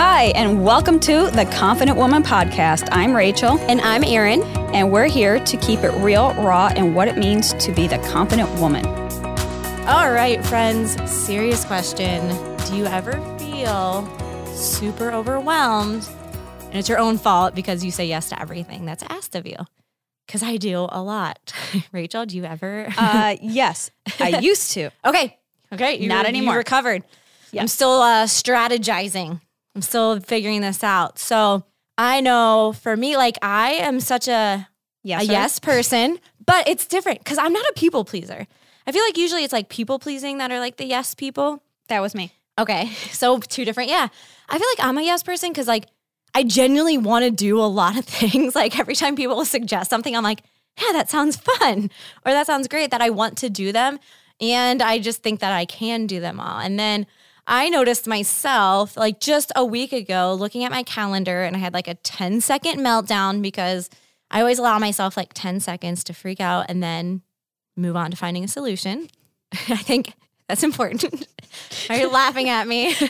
Hi, 0.00 0.26
and 0.36 0.64
welcome 0.64 1.00
to 1.00 1.28
the 1.32 1.44
Confident 1.52 1.96
Woman 1.98 2.22
Podcast. 2.22 2.88
I'm 2.92 3.14
Rachel, 3.14 3.58
And 3.68 3.80
I'm 3.80 4.04
Erin. 4.04 4.42
and 4.72 4.92
we're 4.92 5.06
here 5.06 5.40
to 5.44 5.56
keep 5.56 5.80
it 5.80 5.90
real, 6.02 6.32
raw, 6.34 6.70
and 6.76 6.94
what 6.94 7.08
it 7.08 7.16
means 7.16 7.52
to 7.54 7.72
be 7.72 7.88
the 7.88 7.98
confident 7.98 8.48
woman. 8.60 8.86
All 9.88 10.12
right, 10.12 10.44
friends, 10.46 10.96
serious 11.10 11.64
question. 11.64 12.28
Do 12.66 12.76
you 12.76 12.86
ever 12.86 13.12
feel 13.38 14.06
super 14.54 15.10
overwhelmed 15.10 16.08
and 16.66 16.74
it's 16.76 16.88
your 16.88 16.98
own 16.98 17.18
fault 17.18 17.54
because 17.56 17.84
you 17.84 17.90
say 17.90 18.06
yes 18.06 18.28
to 18.28 18.40
everything 18.40 18.84
that's 18.84 19.02
asked 19.08 19.34
of 19.34 19.46
you? 19.46 19.56
Because 20.26 20.42
I 20.44 20.58
do 20.58 20.86
a 20.90 21.02
lot. 21.02 21.52
Rachel, 21.92 22.24
do 22.26 22.36
you 22.36 22.44
ever? 22.44 22.86
Uh, 22.96 23.36
yes, 23.40 23.90
I 24.20 24.28
used 24.40 24.72
to. 24.72 24.90
okay. 25.04 25.36
Okay. 25.72 25.96
You, 25.98 26.08
Not 26.08 26.24
you 26.24 26.28
anymore. 26.28 26.56
recovered. 26.56 27.02
Yeah. 27.50 27.62
I'm 27.62 27.68
still 27.68 28.00
uh, 28.00 28.24
strategizing. 28.26 29.40
I'm 29.78 29.82
still 29.82 30.18
figuring 30.18 30.60
this 30.60 30.82
out. 30.82 31.20
So 31.20 31.62
I 31.96 32.20
know 32.20 32.74
for 32.82 32.96
me, 32.96 33.16
like 33.16 33.38
I 33.42 33.74
am 33.74 34.00
such 34.00 34.26
a 34.26 34.66
Yes, 35.04 35.22
a 35.22 35.26
sir. 35.26 35.32
yes 35.32 35.58
person, 35.60 36.18
but 36.44 36.66
it's 36.68 36.84
different 36.84 37.20
because 37.20 37.38
I'm 37.38 37.52
not 37.52 37.64
a 37.66 37.72
people 37.76 38.04
pleaser. 38.04 38.48
I 38.88 38.90
feel 38.90 39.04
like 39.04 39.16
usually 39.16 39.44
it's 39.44 39.52
like 39.52 39.68
people 39.68 40.00
pleasing 40.00 40.38
that 40.38 40.50
are 40.50 40.58
like 40.58 40.78
the 40.78 40.84
yes 40.84 41.14
people. 41.14 41.62
That 41.86 42.00
was 42.00 42.12
me. 42.12 42.32
Okay, 42.58 42.86
so 43.12 43.38
two 43.38 43.64
different. 43.64 43.88
Yeah, 43.88 44.08
I 44.48 44.58
feel 44.58 44.66
like 44.76 44.84
I'm 44.84 44.98
a 44.98 45.02
yes 45.02 45.22
person 45.22 45.50
because 45.50 45.68
like 45.68 45.86
I 46.34 46.42
genuinely 46.42 46.98
want 46.98 47.24
to 47.24 47.30
do 47.30 47.60
a 47.60 47.70
lot 47.70 47.96
of 47.96 48.04
things. 48.20 48.56
Like 48.56 48.76
every 48.80 48.96
time 48.96 49.14
people 49.14 49.44
suggest 49.44 49.90
something, 49.90 50.16
I'm 50.16 50.24
like, 50.24 50.42
yeah, 50.82 50.90
that 50.90 51.08
sounds 51.08 51.36
fun 51.36 51.88
or 52.26 52.32
that 52.32 52.46
sounds 52.48 52.66
great. 52.66 52.90
That 52.90 53.00
I 53.00 53.10
want 53.10 53.38
to 53.38 53.48
do 53.48 53.70
them, 53.70 54.00
and 54.40 54.82
I 54.82 54.98
just 54.98 55.22
think 55.22 55.38
that 55.38 55.52
I 55.52 55.66
can 55.66 56.08
do 56.08 56.18
them 56.18 56.40
all. 56.40 56.58
And 56.58 56.80
then 56.80 57.06
I 57.50 57.70
noticed 57.70 58.06
myself 58.06 58.94
like 58.94 59.20
just 59.20 59.50
a 59.56 59.64
week 59.64 59.94
ago 59.94 60.36
looking 60.38 60.64
at 60.64 60.70
my 60.70 60.82
calendar, 60.82 61.42
and 61.42 61.56
I 61.56 61.58
had 61.58 61.72
like 61.72 61.88
a 61.88 61.94
10 61.94 62.42
second 62.42 62.80
meltdown 62.80 63.40
because 63.40 63.88
I 64.30 64.40
always 64.40 64.58
allow 64.58 64.78
myself 64.78 65.16
like 65.16 65.32
10 65.32 65.60
seconds 65.60 66.04
to 66.04 66.12
freak 66.12 66.40
out 66.40 66.66
and 66.68 66.82
then 66.82 67.22
move 67.74 67.96
on 67.96 68.10
to 68.10 68.16
finding 68.18 68.44
a 68.44 68.48
solution. 68.48 69.08
I 69.52 69.76
think 69.76 70.12
that's 70.46 70.62
important. 70.62 71.26
Are 71.90 71.96
you 71.96 72.10
laughing 72.10 72.50
at 72.50 72.68
me? 72.68 72.94
no, 73.00 73.08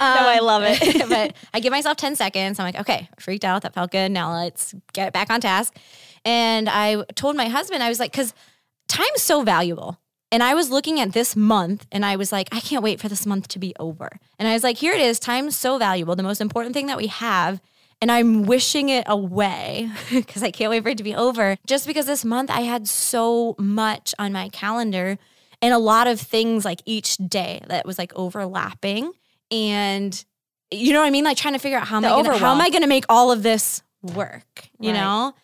I 0.00 0.38
um, 0.40 0.46
love 0.46 0.62
it. 0.64 1.08
but 1.10 1.36
I 1.52 1.60
give 1.60 1.70
myself 1.70 1.98
10 1.98 2.16
seconds. 2.16 2.58
I'm 2.58 2.64
like, 2.64 2.80
okay, 2.80 3.10
I 3.16 3.20
freaked 3.20 3.44
out. 3.44 3.60
That 3.62 3.74
felt 3.74 3.90
good. 3.90 4.10
Now 4.10 4.32
let's 4.32 4.74
get 4.94 5.12
back 5.12 5.30
on 5.30 5.42
task. 5.42 5.76
And 6.24 6.68
I 6.70 7.04
told 7.14 7.36
my 7.36 7.48
husband, 7.48 7.82
I 7.82 7.90
was 7.90 8.00
like, 8.00 8.12
because 8.12 8.32
time's 8.88 9.22
so 9.22 9.42
valuable. 9.42 10.00
And 10.36 10.42
I 10.42 10.52
was 10.52 10.68
looking 10.68 11.00
at 11.00 11.14
this 11.14 11.34
month 11.34 11.86
and 11.90 12.04
I 12.04 12.16
was 12.16 12.30
like, 12.30 12.50
I 12.52 12.60
can't 12.60 12.82
wait 12.82 13.00
for 13.00 13.08
this 13.08 13.24
month 13.24 13.48
to 13.48 13.58
be 13.58 13.72
over. 13.80 14.10
And 14.38 14.46
I 14.46 14.52
was 14.52 14.62
like, 14.62 14.76
here 14.76 14.92
it 14.92 15.00
is. 15.00 15.18
Time's 15.18 15.56
so 15.56 15.78
valuable, 15.78 16.14
the 16.14 16.22
most 16.22 16.42
important 16.42 16.74
thing 16.74 16.88
that 16.88 16.98
we 16.98 17.06
have. 17.06 17.58
And 18.02 18.12
I'm 18.12 18.42
wishing 18.42 18.90
it 18.90 19.04
away 19.06 19.90
because 20.12 20.42
I 20.42 20.50
can't 20.50 20.68
wait 20.68 20.82
for 20.82 20.90
it 20.90 20.98
to 20.98 21.04
be 21.04 21.14
over. 21.14 21.56
Just 21.66 21.86
because 21.86 22.04
this 22.04 22.22
month 22.22 22.50
I 22.50 22.60
had 22.60 22.86
so 22.86 23.54
much 23.58 24.14
on 24.18 24.30
my 24.34 24.50
calendar 24.50 25.16
and 25.62 25.72
a 25.72 25.78
lot 25.78 26.06
of 26.06 26.20
things 26.20 26.66
like 26.66 26.82
each 26.84 27.16
day 27.16 27.62
that 27.68 27.86
was 27.86 27.96
like 27.96 28.12
overlapping. 28.14 29.12
And 29.50 30.22
you 30.70 30.92
know 30.92 31.00
what 31.00 31.06
I 31.06 31.10
mean? 31.12 31.24
Like 31.24 31.38
trying 31.38 31.54
to 31.54 31.58
figure 31.60 31.78
out 31.78 31.86
how 31.86 31.96
am 31.96 32.02
The 32.02 32.10
I 32.10 32.22
gonna, 32.22 32.36
how 32.36 32.52
am 32.52 32.60
I 32.60 32.68
gonna 32.68 32.86
make 32.86 33.06
all 33.08 33.32
of 33.32 33.42
this 33.42 33.82
work? 34.02 34.68
You 34.80 34.90
Right. 34.90 34.98
know? 35.00 35.34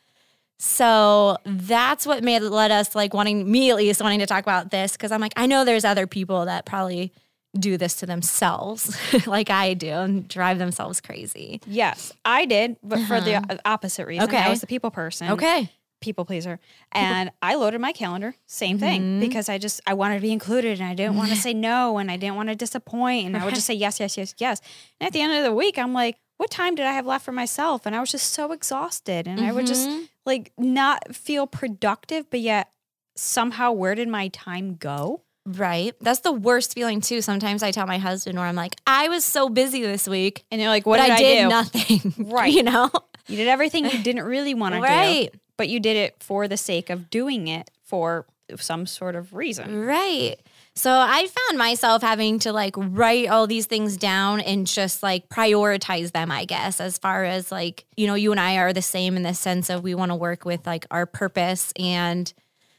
So 0.65 1.39
that's 1.45 2.07
what 2.07 2.23
made 2.23 2.39
led 2.39 2.71
us 2.71 2.95
like 2.95 3.13
wanting 3.13 3.51
me 3.51 3.71
at 3.71 3.77
least 3.77 4.01
wanting 4.01 4.21
to 4.21 4.27
talk 4.27 4.45
about 4.45 4.71
this 4.71 4.93
because 4.93 5.11
I'm 5.11 5.21
like, 5.21 5.33
I 5.37 5.47
know 5.47 5.65
there's 5.65 5.85
other 5.85 6.07
people 6.07 6.45
that 6.45 6.67
probably 6.67 7.13
do 7.59 7.77
this 7.77 7.97
to 7.97 8.07
themselves 8.07 8.97
like 9.27 9.51
I 9.51 9.75
do 9.75 9.89
and 9.91 10.29
drive 10.29 10.59
themselves 10.61 11.01
crazy. 11.01 11.61
Yes, 11.67 12.13
I 12.25 12.45
did, 12.45 12.77
but 12.81 13.01
for 13.01 13.21
the 13.21 13.61
opposite 13.65 14.07
reason. 14.07 14.23
Uh-huh. 14.23 14.37
Okay. 14.37 14.47
I 14.47 14.51
was 14.51 14.61
the 14.61 14.69
people 14.69 14.93
person. 14.93 15.31
Okay. 15.33 15.69
people 16.01 16.25
pleaser 16.25 16.59
and 16.93 17.31
i 17.43 17.55
loaded 17.55 17.81
my 17.81 17.93
calendar 17.93 18.35
same 18.47 18.77
thing 18.79 19.01
Mm-hmm. 19.03 19.21
because 19.21 19.49
i 19.49 19.57
just 19.59 19.81
i 19.87 19.95
wanted 19.95 20.17
to 20.17 20.21
be 20.21 20.33
included 20.33 20.81
and 20.81 20.89
i 20.89 20.95
didn't 20.95 21.15
want 21.17 21.31
to 21.31 21.37
say 21.47 21.55
no 21.55 21.99
and 21.99 22.11
i 22.11 22.17
didn't 22.17 22.35
want 22.35 22.49
to 22.49 22.57
disappoint 22.57 23.27
and 23.27 23.37
i 23.37 23.45
would 23.45 23.55
just 23.55 23.67
say 23.69 23.75
yes 23.75 24.01
yes 24.01 24.17
yes 24.17 24.35
yes 24.39 24.61
and 25.01 25.07
at 25.07 25.13
the 25.13 25.21
end 25.21 25.33
of 25.33 25.45
the 25.45 25.53
week 25.55 25.79
i'm 25.79 25.93
like 25.93 26.17
what 26.39 26.51
time 26.51 26.75
did 26.75 26.87
i 26.87 26.93
have 26.93 27.07
left 27.07 27.25
for 27.25 27.31
myself 27.31 27.87
and 27.87 27.95
i 27.95 28.01
was 28.01 28.11
just 28.11 28.33
so 28.33 28.51
exhausted 28.51 29.29
and 29.29 29.41
i 29.43 29.53
would 29.53 29.67
just 29.67 29.89
Mm-hmm. 29.89 30.05
Like 30.27 30.53
not 30.59 31.15
feel 31.15 31.47
productive 31.47 32.29
but 32.31 32.41
yet 32.41 32.71
somehow 33.17 33.73
where 33.73 33.95
did 33.95 34.09
my 34.09 34.29
time 34.29 34.75
go 34.77 35.23
Right. 35.45 35.95
That's 36.01 36.21
the 36.21 36.33
worst 36.33 36.75
feeling 36.75 37.01
too. 37.01 37.21
Sometimes 37.21 37.63
I 37.63 37.73
tell 37.73 37.87
my 37.87 37.99
husband 37.99 38.39
where 38.39 38.47
I'm 38.47 38.55
like, 38.55 38.77
I 38.87 39.09
was 39.09 39.25
so 39.25 39.49
busy 39.49 39.83
this 39.83 40.07
week. 40.07 40.45
and 40.51 40.61
you're 40.61 40.71
like 40.71 40.87
what 40.87 40.99
did 41.01 41.11
I 41.11 41.15
i, 41.15 41.19
did 41.19 41.43
do 41.43 41.49
nothing. 41.49 42.15
Right. 42.33 42.53
You 42.53 42.63
know? 42.63 42.91
you 43.27 43.37
did 43.37 43.49
everything 43.49 43.85
you 43.85 44.03
didn't 44.03 44.25
really 44.25 44.55
want 44.55 44.75
to 44.75 44.81
do. 44.81 44.85
Right. 44.85 45.35
but 45.57 45.69
you 45.69 45.81
did 45.81 45.97
it 45.97 46.23
for 46.23 46.47
the 46.49 46.57
sake 46.57 46.91
of 46.91 47.11
doing 47.11 47.49
it 47.49 47.71
for 47.83 48.27
some 48.57 48.87
sort 48.87 49.17
of 49.17 49.35
reason 49.35 49.85
Right. 49.85 50.37
So 50.75 50.91
I 50.91 51.27
found 51.27 51.59
myself 51.59 52.01
having 52.01 52.39
to 52.41 52.53
like 52.53 52.75
write 52.77 53.29
all 53.29 53.47
these 53.47 53.67
things 53.67 53.99
down 53.99 54.41
and 54.41 54.67
just 54.67 55.03
like 55.03 55.29
prioritize 55.29 56.13
them, 56.13 56.31
I 56.31 56.47
guess, 56.47 56.81
as 56.81 56.97
far 56.97 57.25
as 57.25 57.53
like, 57.53 57.85
you 57.97 58.07
know, 58.07 58.15
you 58.15 58.31
and 58.31 58.41
I 58.41 58.57
are 58.57 58.73
the 58.73 58.81
same 58.81 59.17
in 59.17 59.23
the 59.23 59.35
sense 59.35 59.69
of 59.69 59.83
we 59.83 59.95
want 59.95 60.11
to 60.11 60.17
work 60.17 60.47
with 60.47 60.67
like 60.67 60.87
our 60.91 61.05
purpose 61.05 61.73
and, 61.79 62.33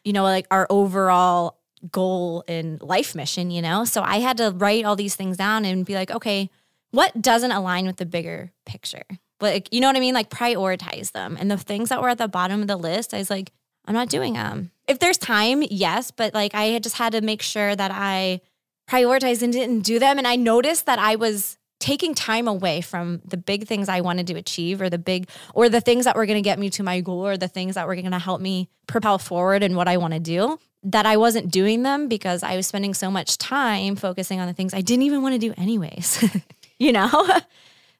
you 0.03 0.11
know, 0.11 0.23
like 0.23 0.47
our 0.49 0.65
overall 0.71 1.59
goal 1.91 2.43
and 2.47 2.81
life 2.81 3.13
mission, 3.13 3.51
you 3.51 3.61
know? 3.61 3.85
So 3.85 4.01
I 4.01 4.19
had 4.19 4.37
to 4.37 4.49
write 4.51 4.85
all 4.85 4.95
these 4.95 5.15
things 5.15 5.37
down 5.37 5.63
and 5.63 5.85
be 5.85 5.93
like, 5.93 6.09
okay, 6.09 6.49
what 6.89 7.21
doesn't 7.21 7.51
align 7.51 7.85
with 7.85 7.97
the 7.97 8.05
bigger 8.07 8.51
picture? 8.65 9.05
Like, 9.39 9.71
you 9.71 9.81
know 9.81 9.87
what 9.87 9.97
I 9.97 9.99
mean? 9.99 10.15
Like 10.15 10.29
prioritize 10.29 11.11
them. 11.11 11.37
And 11.39 11.51
the 11.51 11.57
things 11.57 11.89
that 11.89 12.01
were 12.01 12.09
at 12.09 12.17
the 12.17 12.27
bottom 12.27 12.61
of 12.61 12.67
the 12.67 12.77
list, 12.77 13.13
I 13.13 13.19
was 13.19 13.29
like, 13.29 13.51
I'm 13.85 13.93
not 13.93 14.09
doing 14.09 14.33
them. 14.33 14.71
If 14.87 14.99
there's 14.99 15.17
time, 15.17 15.63
yes, 15.69 16.11
but 16.11 16.33
like 16.33 16.53
I 16.55 16.79
just 16.79 16.97
had 16.97 17.13
to 17.13 17.21
make 17.21 17.41
sure 17.41 17.75
that 17.75 17.91
I 17.93 18.41
prioritized 18.89 19.41
and 19.41 19.53
didn't 19.53 19.81
do 19.81 19.99
them. 19.99 20.17
And 20.17 20.27
I 20.27 20.35
noticed 20.35 20.85
that 20.85 20.99
I 20.99 21.15
was 21.15 21.57
taking 21.79 22.13
time 22.13 22.47
away 22.47 22.81
from 22.81 23.21
the 23.25 23.37
big 23.37 23.67
things 23.67 23.89
I 23.89 24.01
wanted 24.01 24.27
to 24.27 24.35
achieve 24.35 24.81
or 24.81 24.89
the 24.89 24.97
big 24.97 25.29
or 25.53 25.67
the 25.67 25.81
things 25.81 26.05
that 26.05 26.15
were 26.15 26.25
going 26.25 26.37
to 26.37 26.41
get 26.41 26.59
me 26.59 26.69
to 26.71 26.83
my 26.83 27.01
goal 27.01 27.25
or 27.25 27.37
the 27.37 27.47
things 27.47 27.75
that 27.75 27.87
were 27.87 27.95
going 27.95 28.11
to 28.11 28.19
help 28.19 28.39
me 28.39 28.69
propel 28.87 29.17
forward 29.17 29.63
in 29.63 29.75
what 29.75 29.87
I 29.87 29.97
want 29.97 30.13
to 30.13 30.19
do 30.19 30.59
that 30.83 31.05
I 31.05 31.17
wasn't 31.17 31.51
doing 31.51 31.83
them 31.83 32.07
because 32.07 32.43
I 32.43 32.55
was 32.55 32.67
spending 32.67 32.93
so 32.93 33.09
much 33.09 33.37
time 33.37 33.95
focusing 33.95 34.39
on 34.39 34.47
the 34.47 34.53
things 34.53 34.73
I 34.73 34.81
didn't 34.81 35.03
even 35.03 35.21
want 35.21 35.33
to 35.33 35.39
do 35.39 35.53
anyways. 35.57 36.23
you 36.79 36.91
know? 36.91 37.25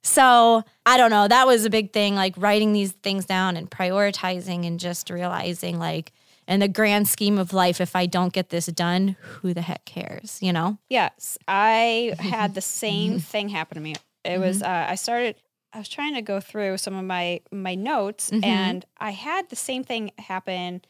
So 0.01 0.63
I 0.85 0.97
don't 0.97 1.11
know. 1.11 1.27
That 1.27 1.47
was 1.47 1.65
a 1.65 1.69
big 1.69 1.93
thing, 1.93 2.15
like 2.15 2.33
writing 2.37 2.73
these 2.73 2.91
things 2.91 3.25
down 3.25 3.55
and 3.55 3.71
prioritizing 3.71 4.67
and 4.67 4.79
just 4.79 5.09
realizing, 5.09 5.79
like, 5.79 6.11
in 6.47 6.59
the 6.59 6.67
grand 6.67 7.07
scheme 7.07 7.37
of 7.37 7.53
life, 7.53 7.79
if 7.81 7.95
I 7.95 8.05
don't 8.05 8.33
get 8.33 8.49
this 8.49 8.65
done, 8.67 9.15
who 9.21 9.53
the 9.53 9.61
heck 9.61 9.85
cares, 9.85 10.39
you 10.41 10.53
know? 10.53 10.77
Yes, 10.89 11.37
I 11.47 12.13
had 12.19 12.55
the 12.55 12.61
same 12.61 13.19
thing 13.31 13.49
happen 13.49 13.75
to 13.75 13.81
me. 13.81 13.95
It 14.23 14.39
was 14.39 14.61
uh, 14.61 14.85
I 14.89 14.95
started. 14.95 15.35
I 15.73 15.79
was 15.79 15.89
trying 15.89 16.13
to 16.13 16.21
go 16.21 16.39
through 16.39 16.77
some 16.77 16.95
of 16.95 17.03
my 17.03 17.41
my 17.51 17.75
notes, 17.75 18.31
and 18.43 18.85
I 18.97 19.11
had 19.11 19.49
the 19.49 19.55
same 19.55 19.83
thing 19.83 20.11
happen. 20.19 20.81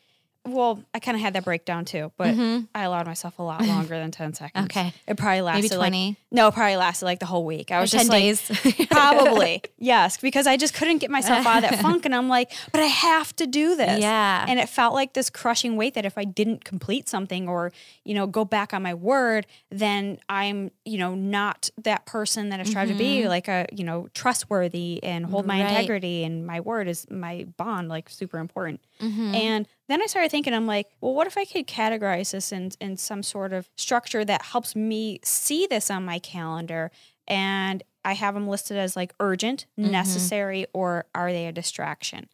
Well, 0.45 0.83
I 0.93 0.99
kind 0.99 1.15
of 1.15 1.21
had 1.21 1.33
that 1.35 1.45
breakdown 1.45 1.85
too, 1.85 2.11
but 2.17 2.35
I 2.75 2.83
allowed 2.83 3.05
myself 3.05 3.39
a 3.39 3.43
lot 3.43 3.61
longer 3.65 3.97
than 3.97 4.11
ten 4.11 4.33
seconds. 4.33 4.65
Okay. 4.65 4.93
it 5.07 5.15
probably 5.15 5.39
lasted 5.41 5.63
Maybe 5.63 5.75
like 5.77 5.89
20? 5.91 6.17
no, 6.31 6.47
it 6.49 6.53
probably 6.53 6.75
lasted 6.75 7.05
like 7.05 7.19
the 7.19 7.25
whole 7.25 7.45
week. 7.45 7.71
I 7.71 7.79
was 7.79 7.91
10 7.91 7.99
just 7.99 8.09
like, 8.09 8.21
days. 8.21 8.87
probably 8.91 9.61
yes, 9.77 10.17
because 10.17 10.45
I 10.45 10.57
just 10.57 10.73
couldn't 10.73 10.97
get 10.97 11.09
myself 11.09 11.45
out 11.45 11.63
of 11.63 11.69
that 11.69 11.79
funk, 11.81 12.05
and 12.05 12.13
I'm 12.13 12.27
like, 12.27 12.51
but 12.73 12.81
I 12.81 12.87
have 12.87 13.33
to 13.37 13.47
do 13.47 13.75
this. 13.75 14.01
Yeah. 14.01 14.45
and 14.47 14.59
it 14.59 14.67
felt 14.67 14.93
like 14.93 15.13
this 15.13 15.29
crushing 15.29 15.77
weight 15.77 15.93
that 15.93 16.03
if 16.05 16.17
I 16.17 16.25
didn't 16.25 16.65
complete 16.65 17.07
something 17.07 17.47
or 17.47 17.71
you 18.03 18.13
know 18.13 18.27
go 18.27 18.43
back 18.43 18.73
on 18.73 18.83
my 18.83 18.93
word, 18.93 19.45
then 19.69 20.19
I'm 20.27 20.71
you 20.83 20.97
know 20.97 21.15
not 21.15 21.69
that 21.83 22.05
person 22.05 22.49
that 22.49 22.59
I 22.59 22.63
strive 22.63 22.89
to 22.89 22.95
be, 22.95 23.29
like 23.29 23.47
a 23.47 23.65
you 23.71 23.85
know 23.85 24.09
trustworthy 24.13 25.01
and 25.03 25.25
hold 25.25 25.45
my 25.45 25.53
Mm-hmm. 25.53 25.63
Right. 25.63 25.71
integrity, 25.71 26.23
and 26.23 26.45
my 26.47 26.59
word 26.59 26.87
is 26.89 27.09
my 27.11 27.45
bond, 27.57 27.87
like 27.87 28.09
super 28.09 28.39
important. 28.39 28.81
Mm-hmm. 28.99 29.35
And 29.35 29.67
then 29.87 30.01
I 30.01 30.07
started 30.07 30.31
thinking, 30.33 30.53
I'm 30.53 30.67
like, 30.67 30.87
well, 30.99 31.13
what 31.13 31.27
if 31.27 31.37
I 31.37 31.45
could 31.45 31.67
categorize 31.67 32.31
this 32.31 32.51
in, 32.51 32.71
in 32.81 32.97
some 32.97 33.23
sort 33.23 33.53
of 33.53 33.69
structure 33.77 34.25
that 34.25 34.41
helps 34.41 34.75
me 34.75 35.19
see 35.23 35.67
this 35.67 35.89
on 35.89 36.03
my 36.03 36.19
calendar? 36.19 36.91
And 37.27 37.83
I 38.03 38.13
have 38.13 38.33
them 38.33 38.47
listed 38.49 38.75
as 38.77 38.97
like 38.97 39.13
urgent, 39.21 39.65
Mm-hmm. 39.79 39.91
necessary, 39.91 40.65
or 40.73 41.05
are 41.15 41.31
they 41.31 41.45
a 41.47 41.51
distraction? 41.53 42.27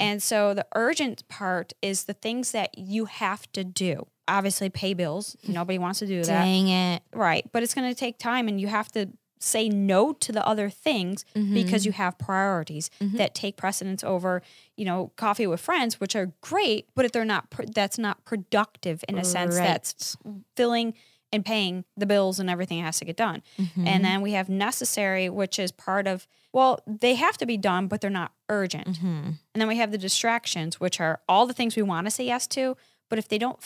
And 0.00 0.20
so 0.20 0.52
the 0.54 0.66
urgent 0.74 1.28
part 1.28 1.72
is 1.80 2.04
the 2.04 2.14
things 2.14 2.50
that 2.52 2.76
you 2.76 3.04
have 3.04 3.42
to 3.52 3.62
do. 3.62 4.06
Obviously, 4.26 4.68
pay 4.70 4.94
bills. 4.94 5.36
Nobody 5.48 5.78
wants 5.78 6.00
to 6.00 6.06
do 6.06 6.24
that. 6.24 6.44
Dang 6.44 6.68
it. 6.68 7.02
Right. 7.12 7.44
But 7.52 7.62
it's 7.62 7.74
going 7.74 7.88
to 7.88 7.94
take 7.98 8.18
time 8.18 8.48
and 8.48 8.60
you 8.60 8.66
have 8.68 8.88
to 8.92 9.10
say 9.42 9.68
no 9.68 10.12
to 10.12 10.32
the 10.32 10.46
other 10.46 10.70
things 10.70 11.24
Mm-hmm. 11.34 11.54
because 11.54 11.84
you 11.86 11.92
have 11.92 12.18
priorities 12.18 12.90
mm-hmm. 13.00 13.16
that 13.16 13.34
take 13.34 13.56
precedence 13.56 14.04
over, 14.04 14.42
you 14.76 14.84
know, 14.84 15.12
coffee 15.16 15.46
with 15.46 15.60
friends, 15.60 15.98
which 16.00 16.14
are 16.14 16.32
great, 16.40 16.88
but 16.94 17.04
if 17.04 17.12
they're 17.12 17.24
not, 17.24 17.50
pr- 17.50 17.64
that's 17.74 17.98
not 17.98 18.24
productive 18.24 19.02
in 19.08 19.18
a 19.18 19.24
sense 19.24 19.56
Right. 19.56 19.66
that's 19.66 20.16
filling 20.56 20.94
and 21.32 21.44
paying 21.44 21.84
the 21.96 22.04
bills 22.06 22.38
and 22.38 22.50
everything 22.50 22.82
has 22.82 22.98
to 22.98 23.04
get 23.06 23.16
done. 23.16 23.42
Mm-hmm. 23.58 23.86
And 23.86 24.04
then 24.04 24.20
we 24.20 24.32
have 24.32 24.48
necessary, 24.50 25.28
which 25.30 25.58
is 25.58 25.72
part 25.72 26.06
of, 26.06 26.26
well, 26.52 26.80
they 26.86 27.14
have 27.14 27.38
to 27.38 27.46
be 27.46 27.56
done, 27.56 27.86
but 27.86 28.00
they're 28.02 28.10
not 28.10 28.32
urgent. 28.50 28.86
Mm-hmm. 28.88 29.06
And 29.06 29.60
then 29.60 29.68
we 29.68 29.76
have 29.76 29.90
the 29.92 29.98
distractions, 29.98 30.78
which 30.78 31.00
are 31.00 31.20
all 31.28 31.46
the 31.46 31.54
things 31.54 31.74
we 31.76 31.82
want 31.82 32.06
to 32.06 32.10
say 32.10 32.24
yes 32.26 32.46
to, 32.48 32.76
but 33.08 33.18
if 33.18 33.28
they 33.28 33.38
don't 33.38 33.58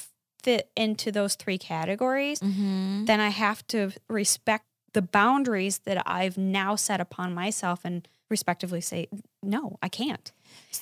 fit 0.42 0.70
into 0.76 1.10
those 1.10 1.34
three 1.34 1.58
categories, 1.58 2.38
then 2.40 3.20
I 3.20 3.30
have 3.30 3.66
to 3.68 3.90
respect 4.08 4.65
the 4.96 5.02
boundaries 5.02 5.76
that 5.84 6.02
I've 6.06 6.38
now 6.38 6.74
set 6.74 7.02
upon 7.02 7.34
myself 7.34 7.80
and 7.84 8.08
respectively 8.30 8.80
say, 8.80 9.08
no, 9.42 9.76
I 9.82 9.90
can't. 9.90 10.32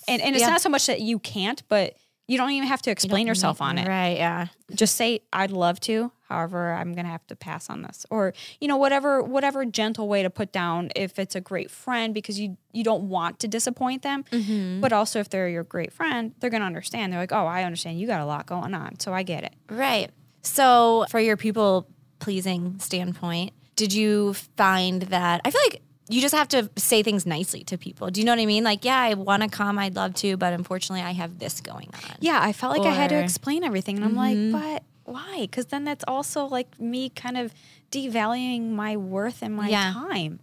And, 0.07 0.23
and 0.23 0.37
it's 0.37 0.45
Yeah. 0.45 0.51
not 0.51 0.61
so 0.61 0.69
much 0.69 0.87
that 0.87 1.01
you 1.01 1.19
can't, 1.19 1.65
but 1.69 1.97
you 2.29 2.39
don't 2.39 2.53
even 2.53 2.69
have 2.69 2.81
to 2.83 2.93
explain 2.93 3.27
yourself 3.27 3.61
on 3.61 3.77
it 3.77 3.89
Right. 3.89 4.17
Yeah. 4.17 4.47
just 4.73 4.95
say 4.95 5.23
I'd 5.33 5.51
love 5.51 5.81
to. 5.81 6.13
However, 6.29 6.75
I'm 6.75 6.93
gonna 6.95 7.09
have 7.09 7.27
to 7.27 7.35
pass 7.37 7.69
on 7.69 7.83
this, 7.83 8.07
or 8.09 8.35
you 8.61 8.69
know, 8.69 8.77
whatever 8.77 9.21
whatever 9.21 9.65
gentle 9.65 10.07
way 10.09 10.23
to 10.23 10.31
put 10.31 10.53
down 10.53 10.91
if 10.95 11.19
it's 11.19 11.35
a 11.35 11.41
great 11.41 11.71
friend 11.73 12.15
because 12.15 12.39
you 12.41 12.57
you 12.73 12.85
don't 12.85 13.09
want 13.09 13.41
to 13.41 13.49
disappoint 13.49 14.03
them, 14.03 14.25
mm-hmm. 14.31 14.81
but 14.81 14.93
also 14.93 15.19
if 15.19 15.29
they're 15.29 15.49
your 15.49 15.65
great 15.65 15.93
friend, 15.93 16.35
they're 16.39 16.51
gonna 16.51 16.65
understand. 16.65 17.13
They're 17.13 17.21
like, 17.21 17.33
oh, 17.33 17.47
I 17.47 17.65
understand. 17.65 17.99
You 18.01 18.07
got 18.07 18.21
a 18.21 18.27
lot 18.27 18.47
going 18.47 18.75
on, 18.75 19.01
so 19.01 19.13
I 19.13 19.23
get 19.25 19.43
it. 19.45 19.55
Right. 19.69 20.11
So, 20.43 21.05
for 21.11 21.19
your 21.21 21.37
people 21.37 21.89
pleasing 22.21 22.79
standpoint, 22.79 23.53
did 23.77 23.93
you 23.93 24.35
find 24.57 25.03
that? 25.03 25.41
I 25.45 25.51
feel 25.51 25.61
like 25.71 25.83
you 26.09 26.21
just 26.21 26.35
have 26.35 26.49
to 26.49 26.69
say 26.77 27.03
things 27.03 27.25
nicely 27.27 27.65
to 27.65 27.79
people. 27.79 28.11
Do 28.11 28.21
you 28.21 28.27
know 28.27 28.33
what 28.33 28.39
I 28.41 28.47
mean? 28.47 28.63
Like, 28.63 28.85
yeah, 28.85 28.99
I 29.01 29.15
want 29.15 29.43
to 29.43 29.49
come, 29.49 29.79
I'd 29.79 29.97
love 29.97 30.15
to, 30.17 30.37
but 30.37 30.53
unfortunately, 30.53 31.03
I 31.05 31.13
have 31.13 31.39
this 31.39 31.61
going 31.63 31.89
on. 31.95 32.17
Yeah, 32.21 32.39
I 32.43 32.53
felt 32.53 32.77
like 32.77 32.87
I 32.87 32.93
had 32.95 33.09
to 33.09 33.15
Mm-hmm. 33.17 33.25
explain 33.25 33.65
everything, 33.65 33.97
and 33.97 34.05
I'm 34.05 34.15
like, 34.15 34.37
but 34.53 34.83
why? 35.05 35.39
Because 35.43 35.67
then 35.67 35.85
that's 35.85 36.05
also 36.09 36.47
like 36.47 36.81
me 36.81 37.09
kind 37.11 37.37
of 37.37 37.53
devaluing 37.91 38.71
my 38.71 38.97
worth 38.97 39.43
and 39.43 39.55
my 39.55 39.69
Yeah. 39.69 39.93
time. 39.93 40.41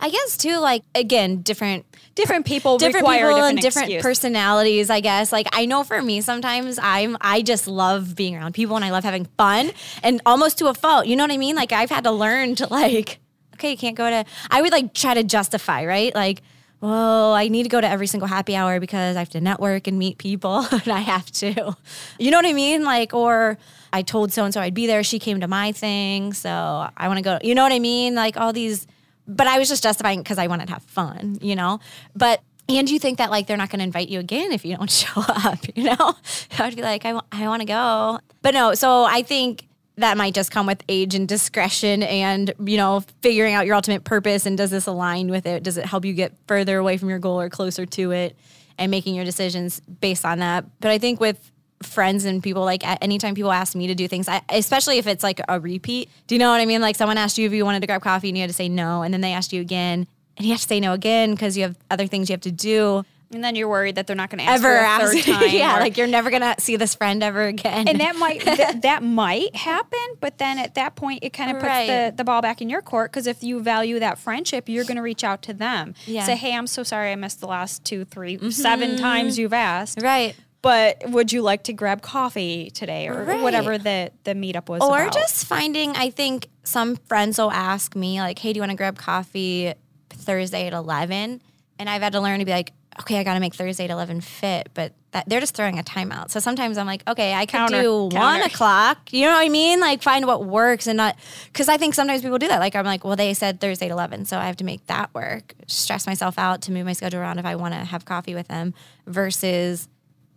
I 0.00 0.10
guess 0.10 0.36
too, 0.36 0.58
like 0.58 0.82
again, 0.94 1.38
different 1.42 1.84
Different 2.14 2.44
people 2.44 2.76
different 2.78 2.96
require 3.06 3.28
people 3.28 3.34
different 3.36 3.50
and 3.50 3.62
different 3.62 3.88
excuse. 3.88 4.02
personalities 4.02 4.90
i 4.90 5.00
guess 5.00 5.32
like 5.32 5.46
i 5.52 5.64
know 5.64 5.82
for 5.82 6.02
me 6.02 6.20
sometimes 6.20 6.78
i'm 6.82 7.16
i 7.22 7.40
just 7.40 7.66
love 7.66 8.14
being 8.14 8.36
around 8.36 8.52
people 8.52 8.76
and 8.76 8.84
i 8.84 8.90
love 8.90 9.02
having 9.02 9.24
fun 9.38 9.70
and 10.02 10.20
almost 10.26 10.58
to 10.58 10.66
a 10.66 10.74
fault 10.74 11.06
you 11.06 11.16
know 11.16 11.24
what 11.24 11.32
i 11.32 11.38
mean 11.38 11.56
like 11.56 11.72
i've 11.72 11.88
had 11.88 12.04
to 12.04 12.10
learn 12.10 12.54
to 12.54 12.66
like 12.66 13.18
okay 13.54 13.70
you 13.70 13.78
can't 13.78 13.96
go 13.96 14.10
to 14.10 14.26
i 14.50 14.60
would 14.60 14.72
like 14.72 14.92
try 14.92 15.14
to 15.14 15.22
justify 15.24 15.86
right 15.86 16.14
like 16.14 16.42
well, 16.82 17.32
I 17.32 17.46
need 17.46 17.62
to 17.62 17.68
go 17.68 17.80
to 17.80 17.86
every 17.88 18.08
single 18.08 18.26
happy 18.26 18.56
hour 18.56 18.80
because 18.80 19.14
I 19.14 19.20
have 19.20 19.30
to 19.30 19.40
network 19.40 19.86
and 19.86 20.00
meet 20.00 20.18
people 20.18 20.66
and 20.72 20.88
I 20.88 20.98
have 20.98 21.30
to. 21.34 21.76
You 22.18 22.30
know 22.32 22.38
what 22.38 22.44
I 22.46 22.52
mean? 22.52 22.82
Like, 22.82 23.14
or 23.14 23.56
I 23.92 24.02
told 24.02 24.32
so 24.32 24.44
and 24.44 24.54
so 24.54 24.60
I'd 24.60 24.74
be 24.74 24.86
there. 24.86 25.02
She 25.02 25.18
came 25.18 25.40
to 25.40 25.48
my 25.48 25.72
thing. 25.72 26.32
So 26.32 26.50
I 26.96 27.08
want 27.08 27.18
to 27.18 27.22
go. 27.22 27.38
You 27.42 27.54
know 27.54 27.62
what 27.62 27.72
I 27.72 27.78
mean? 27.78 28.14
Like, 28.14 28.36
all 28.36 28.52
these 28.52 28.86
but 29.26 29.46
I 29.46 29.58
was 29.58 29.68
just 29.68 29.82
justifying 29.82 30.20
because 30.20 30.38
I 30.38 30.46
wanted 30.46 30.66
to 30.66 30.74
have 30.74 30.82
fun, 30.82 31.38
you 31.40 31.56
know? 31.56 31.80
But 32.14 32.42
and 32.68 32.88
you 32.88 32.98
think 32.98 33.18
that 33.18 33.30
like 33.30 33.46
they're 33.46 33.56
not 33.56 33.70
going 33.70 33.80
to 33.80 33.84
invite 33.84 34.08
you 34.08 34.20
again 34.20 34.52
if 34.52 34.64
you 34.64 34.76
don't 34.76 34.90
show 34.90 35.20
up, 35.26 35.58
you 35.74 35.84
know? 35.84 36.14
I'd 36.58 36.76
be 36.76 36.82
like, 36.82 37.04
I, 37.04 37.20
I 37.30 37.48
want 37.48 37.60
to 37.60 37.66
go. 37.66 38.18
But 38.42 38.54
no, 38.54 38.74
so 38.74 39.04
I 39.04 39.22
think 39.22 39.68
that 39.96 40.16
might 40.16 40.34
just 40.34 40.50
come 40.50 40.66
with 40.66 40.82
age 40.88 41.14
and 41.14 41.28
discretion 41.28 42.02
and, 42.02 42.52
you 42.64 42.76
know, 42.76 43.04
figuring 43.20 43.54
out 43.54 43.66
your 43.66 43.74
ultimate 43.74 44.04
purpose 44.04 44.46
and 44.46 44.56
does 44.56 44.70
this 44.70 44.86
align 44.86 45.28
with 45.28 45.46
it? 45.46 45.62
Does 45.62 45.76
it 45.76 45.84
help 45.84 46.04
you 46.04 46.14
get 46.14 46.32
further 46.46 46.78
away 46.78 46.96
from 46.96 47.10
your 47.10 47.18
goal 47.18 47.40
or 47.40 47.50
closer 47.50 47.84
to 47.84 48.10
it 48.10 48.36
and 48.78 48.90
making 48.90 49.14
your 49.14 49.24
decisions 49.24 49.80
based 49.80 50.24
on 50.24 50.38
that? 50.38 50.64
But 50.80 50.92
I 50.92 50.98
think 50.98 51.20
with 51.20 51.51
friends 51.86 52.24
and 52.24 52.42
people 52.42 52.64
like 52.64 52.82
anytime 53.02 53.34
people 53.34 53.52
ask 53.52 53.74
me 53.74 53.86
to 53.86 53.94
do 53.94 54.08
things 54.08 54.28
I, 54.28 54.42
especially 54.48 54.98
if 54.98 55.06
it's 55.06 55.22
like 55.22 55.40
a 55.48 55.60
repeat 55.60 56.08
do 56.26 56.34
you 56.34 56.38
know 56.38 56.50
what 56.50 56.60
i 56.60 56.66
mean 56.66 56.80
like 56.80 56.96
someone 56.96 57.18
asked 57.18 57.38
you 57.38 57.46
if 57.46 57.52
you 57.52 57.64
wanted 57.64 57.80
to 57.80 57.86
grab 57.86 58.02
coffee 58.02 58.28
and 58.28 58.36
you 58.36 58.42
had 58.42 58.50
to 58.50 58.54
say 58.54 58.68
no 58.68 59.02
and 59.02 59.12
then 59.12 59.20
they 59.20 59.32
asked 59.32 59.52
you 59.52 59.60
again 59.60 60.06
and 60.36 60.46
you 60.46 60.52
have 60.52 60.60
to 60.60 60.66
say 60.66 60.80
no 60.80 60.92
again 60.92 61.32
because 61.32 61.56
you 61.56 61.62
have 61.64 61.76
other 61.90 62.06
things 62.06 62.28
you 62.30 62.34
have 62.34 62.40
to 62.42 62.50
do 62.52 63.04
and 63.34 63.42
then 63.42 63.56
you're 63.56 63.68
worried 63.68 63.94
that 63.94 64.06
they're 64.06 64.14
not 64.14 64.28
going 64.28 64.40
to 64.40 64.44
ask 64.44 64.62
ever 64.62 64.74
ask 64.74 65.14
third 65.14 65.24
time. 65.40 65.48
yeah 65.50 65.76
or- 65.78 65.80
like 65.80 65.96
you're 65.96 66.06
never 66.06 66.30
gonna 66.30 66.54
see 66.58 66.76
this 66.76 66.94
friend 66.94 67.22
ever 67.22 67.44
again 67.44 67.88
and 67.88 67.98
that 67.98 68.14
might 68.16 68.44
that, 68.44 68.82
that 68.82 69.02
might 69.02 69.56
happen 69.56 69.98
but 70.20 70.36
then 70.36 70.58
at 70.58 70.74
that 70.74 70.96
point 70.96 71.20
it 71.22 71.30
kind 71.32 71.50
of 71.50 71.56
puts 71.56 71.66
Right. 71.66 71.86
the, 72.10 72.14
the 72.18 72.24
ball 72.24 72.42
back 72.42 72.60
in 72.60 72.68
your 72.68 72.82
court 72.82 73.10
because 73.10 73.26
if 73.26 73.42
you 73.42 73.62
value 73.62 73.98
that 74.00 74.18
friendship 74.18 74.68
you're 74.68 74.84
going 74.84 74.96
to 74.98 75.02
reach 75.02 75.24
out 75.24 75.40
to 75.42 75.54
them 75.54 75.94
Yeah. 76.04 76.20
Mm-hmm. 76.20 76.26
say 76.26 76.36
hey 76.36 76.54
i'm 76.54 76.66
so 76.66 76.82
sorry 76.82 77.10
i 77.10 77.14
missed 77.16 77.40
the 77.40 77.46
last 77.46 77.84
two 77.86 78.04
three 78.04 78.38
seven 78.50 78.98
times 78.98 79.38
you've 79.38 79.54
asked 79.54 80.02
right 80.02 80.36
but 80.62 81.02
would 81.10 81.32
you 81.32 81.42
like 81.42 81.64
to 81.64 81.72
grab 81.72 82.00
coffee 82.02 82.70
today 82.70 83.08
or 83.08 83.24
Right. 83.24 83.40
whatever 83.42 83.76
the 83.78 84.10
the 84.24 84.32
meetup 84.34 84.68
was 84.68 84.80
or 84.82 85.02
about. 85.02 85.12
just 85.14 85.44
finding 85.46 85.90
i 85.96 86.08
think 86.10 86.48
some 86.64 86.96
friends 86.96 87.38
will 87.38 87.50
ask 87.50 87.94
me 87.94 88.20
like 88.20 88.38
hey 88.38 88.52
do 88.52 88.58
you 88.58 88.62
want 88.62 88.70
to 88.70 88.76
grab 88.76 88.96
coffee 88.96 89.74
thursday 90.10 90.66
at 90.66 90.72
11 90.72 91.40
and 91.78 91.90
i've 91.90 92.02
had 92.02 92.12
to 92.12 92.20
learn 92.20 92.38
to 92.38 92.44
be 92.44 92.52
like 92.52 92.72
okay 93.00 93.18
i 93.18 93.24
gotta 93.24 93.40
make 93.40 93.54
thursday 93.54 93.84
at 93.84 93.90
11 93.90 94.20
fit 94.20 94.68
but 94.74 94.92
that, 95.12 95.28
they're 95.28 95.40
just 95.40 95.54
throwing 95.54 95.78
a 95.78 95.82
timeout. 95.82 96.30
So 96.30 96.40
sometimes 96.40 96.78
i'm 96.78 96.86
like 96.86 97.02
okay 97.06 97.34
i 97.34 97.44
could 97.44 97.52
Counter, 97.52 97.82
do 97.82 98.04
one 98.16 98.40
o'clock. 98.40 99.12
You 99.12 99.26
know 99.26 99.32
what 99.32 99.44
i 99.44 99.50
mean? 99.50 99.78
Like 99.78 100.02
find 100.02 100.26
what 100.26 100.46
works 100.46 100.86
and 100.86 100.96
not 100.96 101.16
because 101.52 101.68
i 101.68 101.76
think 101.76 101.92
sometimes 101.94 102.22
people 102.22 102.38
do 102.38 102.48
that. 102.48 102.60
Like 102.60 102.74
i'm 102.74 102.86
like 102.86 103.04
well 103.04 103.14
they 103.14 103.34
said 103.34 103.60
thursday 103.60 103.86
at 103.86 103.92
11 103.92 104.24
so 104.24 104.38
i 104.38 104.46
have 104.46 104.56
to 104.56 104.64
make 104.64 104.86
that 104.86 105.12
work. 105.14 105.52
Stress 105.66 106.06
myself 106.06 106.38
out 106.38 106.62
to 106.62 106.72
move 106.72 106.86
my 106.86 106.94
schedule 106.94 107.20
around 107.20 107.38
if 107.38 107.44
i 107.44 107.56
want 107.56 107.74
to 107.74 107.80
have 107.80 108.06
coffee 108.06 108.34
with 108.34 108.48
them 108.48 108.72
versus 109.06 109.86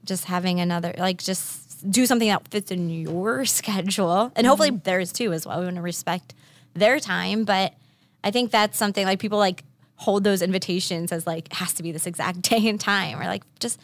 just 0.06 0.26
having 0.26 0.60
another 0.60 0.94
like 0.98 1.22
just 1.22 1.90
do 1.92 2.06
something 2.06 2.30
that 2.30 2.48
fits 2.48 2.72
in 2.72 2.90
your 2.90 3.46
schedule. 3.60 4.32
And 4.36 4.48
hopefully 4.48 4.72
mm-hmm. 4.72 4.84
theirs 4.84 5.12
too 5.12 5.34
as 5.34 5.46
well. 5.46 5.60
We 5.60 5.66
want 5.66 5.76
to 5.78 5.82
respect 5.82 6.34
their 6.76 7.00
time 7.00 7.46
but 7.46 7.74
i 8.24 8.30
think 8.30 8.52
that's 8.52 8.78
something 8.78 9.06
like 9.06 9.20
people 9.20 9.40
like 9.40 9.64
hold 9.96 10.24
those 10.24 10.42
invitations 10.42 11.12
as 11.12 11.26
like 11.26 11.52
has 11.54 11.74
to 11.74 11.82
be 11.82 11.92
this 11.92 12.06
exact 12.06 12.42
day 12.50 12.68
and 12.68 12.80
time 12.80 13.20
or 13.20 13.26
like 13.26 13.44
just 13.60 13.80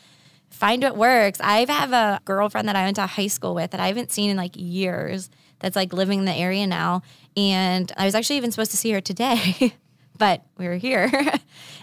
find 0.50 0.84
what 0.84 0.98
works. 0.98 1.40
I 1.40 1.66
have 1.66 1.94
a 1.94 2.20
girlfriend 2.26 2.68
that 2.68 2.76
i 2.76 2.84
went 2.84 2.98
to 2.98 3.06
high 3.06 3.28
school 3.28 3.56
with 3.56 3.72
that 3.72 3.80
i 3.80 3.88
haven't 3.88 4.12
seen 4.12 4.30
in 4.30 4.38
like 4.38 4.52
years 4.56 5.30
that's 5.60 5.76
like 5.76 5.94
living 5.94 6.20
in 6.20 6.26
the 6.26 6.34
area 6.34 6.68
now. 6.68 7.02
And 7.38 7.92
i 7.98 8.06
was 8.06 8.14
actually 8.14 8.38
even 8.38 8.52
supposed 8.52 8.72
to 8.72 8.78
see 8.78 8.92
her 8.92 9.02
today 9.02 9.74
but 10.18 10.44
we 10.58 10.68
were 10.68 10.76
here. 10.76 11.10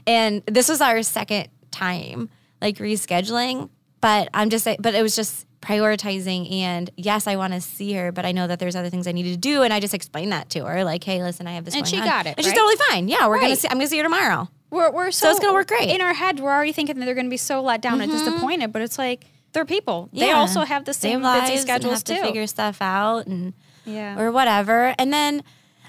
And 0.06 0.42
this 0.46 0.68
was 0.68 0.80
our 0.80 1.02
second 1.02 1.48
time 1.70 2.28
like 2.60 2.76
rescheduling 2.76 3.70
but 4.00 4.28
i'm 4.34 4.50
just 4.50 4.66
but 4.80 4.94
it 4.94 5.02
was 5.02 5.14
just 5.16 5.46
prioritizing 5.60 6.50
and 6.52 6.90
yes 6.96 7.26
i 7.26 7.36
want 7.36 7.52
to 7.52 7.60
see 7.60 7.92
her 7.92 8.12
but 8.12 8.24
i 8.24 8.32
know 8.32 8.46
that 8.46 8.58
there's 8.58 8.76
other 8.76 8.90
things 8.90 9.06
i 9.06 9.12
need 9.12 9.24
to 9.24 9.36
do 9.36 9.62
and 9.62 9.72
i 9.72 9.80
just 9.80 9.94
explained 9.94 10.32
that 10.32 10.48
to 10.50 10.64
her 10.64 10.84
like 10.84 11.02
hey 11.04 11.22
listen 11.22 11.46
i 11.46 11.52
have 11.52 11.64
this 11.64 11.74
And 11.74 11.86
she 11.86 11.98
on. 11.98 12.04
got 12.04 12.26
it, 12.26 12.34
and 12.36 12.44
she's 12.44 12.52
right? 12.52 12.56
totally 12.58 12.76
fine 12.88 13.08
yeah 13.08 13.26
we're 13.28 13.40
gonna 13.40 13.56
see 13.56 13.68
i'm 13.68 13.76
gonna 13.78 13.88
see 13.88 13.98
her 13.98 14.04
tomorrow 14.04 14.48
we're, 14.70 14.90
we're 14.92 15.10
so, 15.10 15.30
it's 15.30 15.40
gonna 15.40 15.54
work 15.54 15.68
great. 15.68 15.88
in 15.88 16.00
our 16.00 16.12
head 16.14 16.40
we're 16.40 16.52
already 16.52 16.72
thinking 16.72 16.98
that 16.98 17.06
they're 17.06 17.14
going 17.14 17.26
to 17.26 17.30
be 17.30 17.38
so 17.38 17.62
let 17.62 17.80
down 17.80 18.00
and 18.00 18.12
mm-hmm. 18.12 18.24
disappointed 18.24 18.72
but 18.72 18.82
it's 18.82 18.98
like 18.98 19.24
they're 19.52 19.64
people 19.64 20.10
they 20.12 20.28
Yeah. 20.28 20.34
also 20.34 20.60
have 20.60 20.84
the 20.84 20.92
same 20.92 21.22
have 21.22 21.42
busy 21.48 21.56
schedules 21.56 21.94
have 21.94 22.04
too 22.04 22.14
to 22.16 22.22
figure 22.22 22.46
stuff 22.46 22.82
out 22.82 23.26
and 23.26 23.54
yeah 23.86 24.20
or 24.20 24.30
whatever. 24.30 24.94
And 24.98 25.10
then 25.12 25.42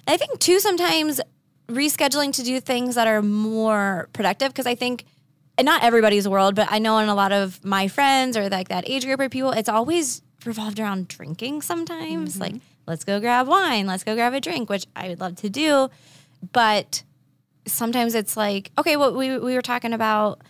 I 0.08 0.16
think 0.16 0.40
too 0.40 0.60
sometimes 0.62 1.20
rescheduling 1.68 2.34
to 2.34 2.44
do 2.44 2.60
things 2.62 2.96
that 2.96 3.08
are 3.08 3.22
more 3.22 4.08
productive 4.14 4.50
because 4.50 4.66
I 4.66 4.76
think 4.76 5.06
and 5.60 5.66
not 5.66 5.84
everybody's 5.84 6.26
world, 6.26 6.56
but 6.56 6.70
I 6.72 6.80
know 6.80 6.98
in 7.00 7.10
a 7.10 7.16
lot 7.16 7.34
of 7.34 7.64
my 7.66 7.90
friends 7.90 8.38
or 8.38 8.48
like 8.48 8.70
that 8.70 8.90
age 8.90 9.06
group 9.06 9.20
of 9.20 9.30
people, 9.30 9.52
it's 9.52 9.68
always 9.68 10.22
revolved 10.46 10.80
around 10.80 11.10
drinking 11.10 11.62
sometimes. 11.62 12.34
Mm-hmm. 12.34 12.42
Like, 12.42 12.56
let's 12.88 13.04
go 13.04 13.20
grab 13.20 13.46
wine, 13.46 13.86
let's 13.86 14.06
go 14.06 14.16
grab 14.16 14.34
a 14.34 14.40
drink, 14.40 14.70
which 14.70 14.86
I 14.96 15.10
would 15.10 15.20
love 15.20 15.36
to 15.38 15.50
do. 15.50 15.90
But 16.54 17.04
sometimes 17.68 18.16
it's 18.16 18.38
like, 18.38 18.72
okay, 18.78 18.96
what 18.96 19.16
we, 19.16 19.38
we 19.38 19.54
were 19.54 19.62
talking 19.62 19.92
about 19.92 20.42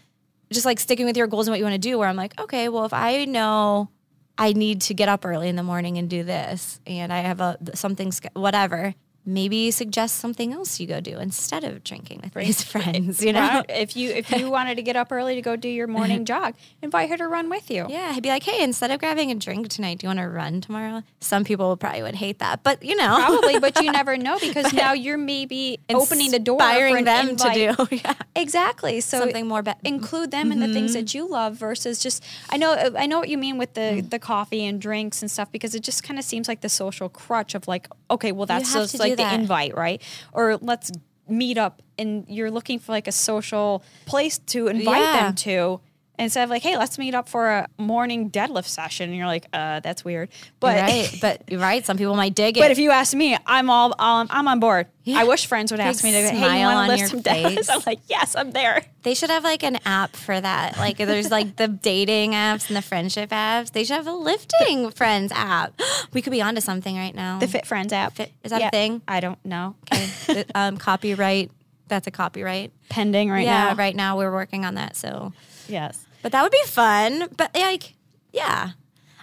just 0.53 0.65
like 0.65 0.79
sticking 0.79 1.07
with 1.07 1.17
your 1.17 1.25
goals 1.25 1.47
and 1.47 1.53
what 1.53 1.57
you 1.57 1.65
want 1.65 1.73
to 1.73 1.79
do, 1.79 1.97
where 1.97 2.07
I'm 2.07 2.15
like, 2.15 2.39
okay, 2.39 2.69
well, 2.69 2.85
if 2.85 2.93
I 2.93 3.25
know 3.25 3.89
I 4.37 4.53
need 4.53 4.81
to 4.81 4.93
get 4.93 5.09
up 5.09 5.25
early 5.25 5.49
in 5.49 5.55
the 5.55 5.63
morning 5.63 5.97
and 5.97 6.07
do 6.07 6.23
this, 6.23 6.79
and 6.85 7.11
I 7.11 7.21
have 7.21 7.41
a 7.41 7.57
something, 7.73 8.13
whatever, 8.33 8.93
maybe 9.25 9.69
suggest 9.71 10.15
something 10.15 10.53
else 10.53 10.79
you 10.79 10.87
go 10.87 10.99
do 10.99 11.17
instead 11.19 11.63
of 11.63 11.83
drinking 11.83 12.21
with 12.23 12.33
these 12.33 12.63
friends, 12.63 13.23
you 13.23 13.33
know? 13.33 13.39
Right? 13.39 13.65
if 13.69 13.95
you 13.95 14.11
if 14.11 14.31
you 14.31 14.49
wanted 14.49 14.75
to 14.75 14.81
get 14.81 14.95
up 14.95 15.11
early 15.11 15.35
to 15.35 15.41
go 15.41 15.55
do 15.55 15.69
your 15.69 15.87
morning 15.87 16.25
jog 16.29 16.55
invite 16.81 17.09
her 17.09 17.17
to 17.17 17.27
run 17.27 17.49
with 17.49 17.69
you 17.69 17.85
Yeah, 17.89 18.13
I'd 18.15 18.23
be 18.23 18.29
like, 18.29 18.43
hey, 18.43 18.63
instead 18.63 18.91
of 18.91 18.99
grabbing 18.99 19.31
a 19.31 19.35
drink 19.35 19.69
tonight, 19.69 19.99
do 19.99 20.05
you 20.05 20.09
want 20.09 20.19
to 20.19 20.29
run 20.29 20.61
tomorrow? 20.61 21.03
Some 21.19 21.43
people 21.43 21.75
probably 21.77 22.01
would 22.01 22.15
hate 22.15 22.39
that, 22.39 22.63
but 22.63 22.83
you 22.83 22.95
know, 22.95 23.15
probably 23.17 23.59
but 23.59 23.81
you 23.81 23.91
never 23.91 24.17
know 24.17 24.39
because 24.39 24.73
now 24.73 24.93
you're 24.93 25.17
maybe 25.17 25.79
opening 25.89 26.31
the 26.31 26.39
door 26.39 26.59
for 26.59 26.65
inspiring 26.65 27.05
them 27.05 27.29
invite. 27.29 27.77
to 27.77 27.87
do 27.89 27.95
yeah, 28.03 28.13
exactly 28.35 29.01
so 29.01 29.19
something 29.19 29.47
more. 29.47 29.61
Be- 29.61 29.73
include 29.83 30.31
them 30.31 30.51
in 30.51 30.59
the 30.59 30.73
things 30.73 30.93
that 30.93 31.05
mm-hmm. 31.05 31.17
you 31.17 31.29
love 31.29 31.55
versus 31.55 31.99
just 31.99 32.23
I 32.49 32.57
know 32.57 32.91
I 32.97 33.05
know 33.05 33.19
what 33.19 33.29
you 33.29 33.37
mean 33.37 33.57
with 33.57 33.73
the 33.73 34.01
mm. 34.01 34.09
the 34.09 34.19
coffee 34.19 34.65
and 34.65 34.81
drinks 34.81 35.21
and 35.21 35.29
stuff 35.29 35.51
because 35.51 35.75
it 35.75 35.83
just 35.83 36.03
kind 36.03 36.17
of 36.17 36.25
seems 36.25 36.47
like 36.47 36.61
the 36.61 36.69
social 36.69 37.09
crutch 37.09 37.55
of 37.55 37.67
like 37.67 37.87
okay 38.09 38.31
well 38.31 38.45
that's 38.45 38.73
just 38.73 38.97
do 39.01 39.08
like 39.09 39.17
the 39.17 39.23
that. 39.23 39.39
invite 39.39 39.75
right 39.75 40.01
or 40.33 40.57
let's 40.57 40.91
meet 41.27 41.57
up 41.57 41.81
and 41.97 42.25
you're 42.27 42.49
looking 42.49 42.79
for 42.79 42.91
like 42.91 43.07
a 43.07 43.11
social 43.11 43.83
place 44.05 44.39
to 44.39 44.67
invite 44.67 45.01
Yeah. 45.01 45.21
them 45.25 45.35
to 45.35 45.79
instead 46.19 46.43
of 46.43 46.49
like, 46.49 46.61
hey, 46.61 46.77
let's 46.77 46.99
meet 46.99 47.15
up 47.15 47.29
for 47.29 47.49
a 47.49 47.67
morning 47.77 48.29
deadlift 48.29 48.67
session. 48.67 49.09
And 49.09 49.17
you're 49.17 49.25
like, 49.25 49.47
uh, 49.53 49.79
that's 49.79 50.03
weird. 50.03 50.29
But 50.59 50.77
right, 50.77 51.17
but 51.21 51.43
right. 51.51 51.85
Some 51.85 51.97
people 51.97 52.15
might 52.15 52.35
dig 52.35 52.57
it. 52.57 52.61
but 52.61 52.71
if 52.71 52.77
you 52.77 52.91
ask 52.91 53.15
me, 53.15 53.37
I'm 53.45 53.69
all 53.69 53.95
um, 53.99 54.27
I'm 54.29 54.47
on 54.47 54.59
board. 54.59 54.87
Yeah. 55.05 55.21
I 55.21 55.23
wish 55.23 55.47
friends 55.47 55.71
would 55.71 55.79
ask 55.79 56.03
Big 56.03 56.13
me 56.13 56.21
to, 56.21 56.29
hey, 56.29 56.59
you 56.59 56.65
on 56.65 56.75
want 56.75 56.91
to 56.91 56.97
lift 56.97 57.09
some 57.09 57.23
deadlifts? 57.23 57.69
I'm 57.71 57.81
like, 57.85 57.99
yes, 58.07 58.35
I'm 58.35 58.51
there. 58.51 58.85
They 59.01 59.15
should 59.15 59.29
have 59.31 59.43
like 59.43 59.63
an 59.63 59.79
app 59.85 60.15
for 60.15 60.39
that. 60.39 60.77
Like 60.77 60.97
there's 60.97 61.31
like 61.31 61.55
the 61.55 61.67
dating 61.67 62.33
apps 62.33 62.67
and 62.67 62.75
the 62.75 62.81
friendship 62.81 63.29
apps. 63.31 63.71
They 63.71 63.85
should 63.85 63.95
have 63.95 64.07
a 64.07 64.13
lifting 64.13 64.91
friends 64.91 65.31
app. 65.33 65.79
We 66.11 66.23
could 66.23 66.31
be 66.31 66.41
onto 66.41 66.59
something 66.59 66.97
right 66.97 67.13
now. 67.13 67.37
The 67.37 67.47
Fit 67.47 67.67
Friends 67.67 67.93
app. 67.93 68.15
Fit- 68.15 68.31
is 68.43 68.49
that 68.49 68.61
a 68.63 68.69
thing? 68.71 69.01
I 69.07 69.19
don't 69.19 69.43
know. 69.45 69.75
Okay. 69.93 70.43
um, 70.55 70.77
copyright. 70.77 71.51
That's 71.87 72.07
a 72.07 72.11
copyright. 72.11 72.71
Pending 72.89 73.29
right 73.29 73.45
yeah, 73.45 73.69
now. 73.69 73.75
right 73.75 73.95
now 73.95 74.17
we're 74.17 74.31
working 74.31 74.65
on 74.65 74.75
that. 74.75 74.95
So, 74.95 75.33
Yes. 75.67 76.05
But 76.21 76.31
that 76.31 76.43
would 76.43 76.51
be 76.51 76.63
fun. 76.65 77.27
But 77.37 77.53
like, 77.55 77.95
yeah, 78.31 78.71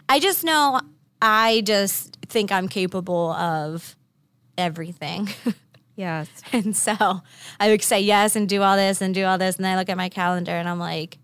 I 0.09 0.21
just 0.21 0.45
know 0.45 0.81
I 1.21 1.63
just 1.65 2.17
think 2.29 2.53
I'm 2.53 2.69
capable 2.69 3.31
of 3.33 3.97
everything. 4.59 5.29
Yes. 5.99 6.29
and 6.53 6.77
so 6.77 7.23
I 7.59 7.71
would 7.71 7.83
say 7.83 8.01
yes 8.03 8.37
and 8.37 8.47
do 8.47 8.61
all 8.61 8.77
this 8.77 9.01
and 9.01 9.15
do 9.15 9.25
all 9.25 9.39
this. 9.39 9.57
And 9.57 9.65
then 9.65 9.73
I 9.73 9.79
look 9.81 9.89
at 9.89 9.97
my 9.97 10.11
calendar 10.11 10.53
and 10.53 10.69
I'm 10.69 10.79
like? 10.79 11.17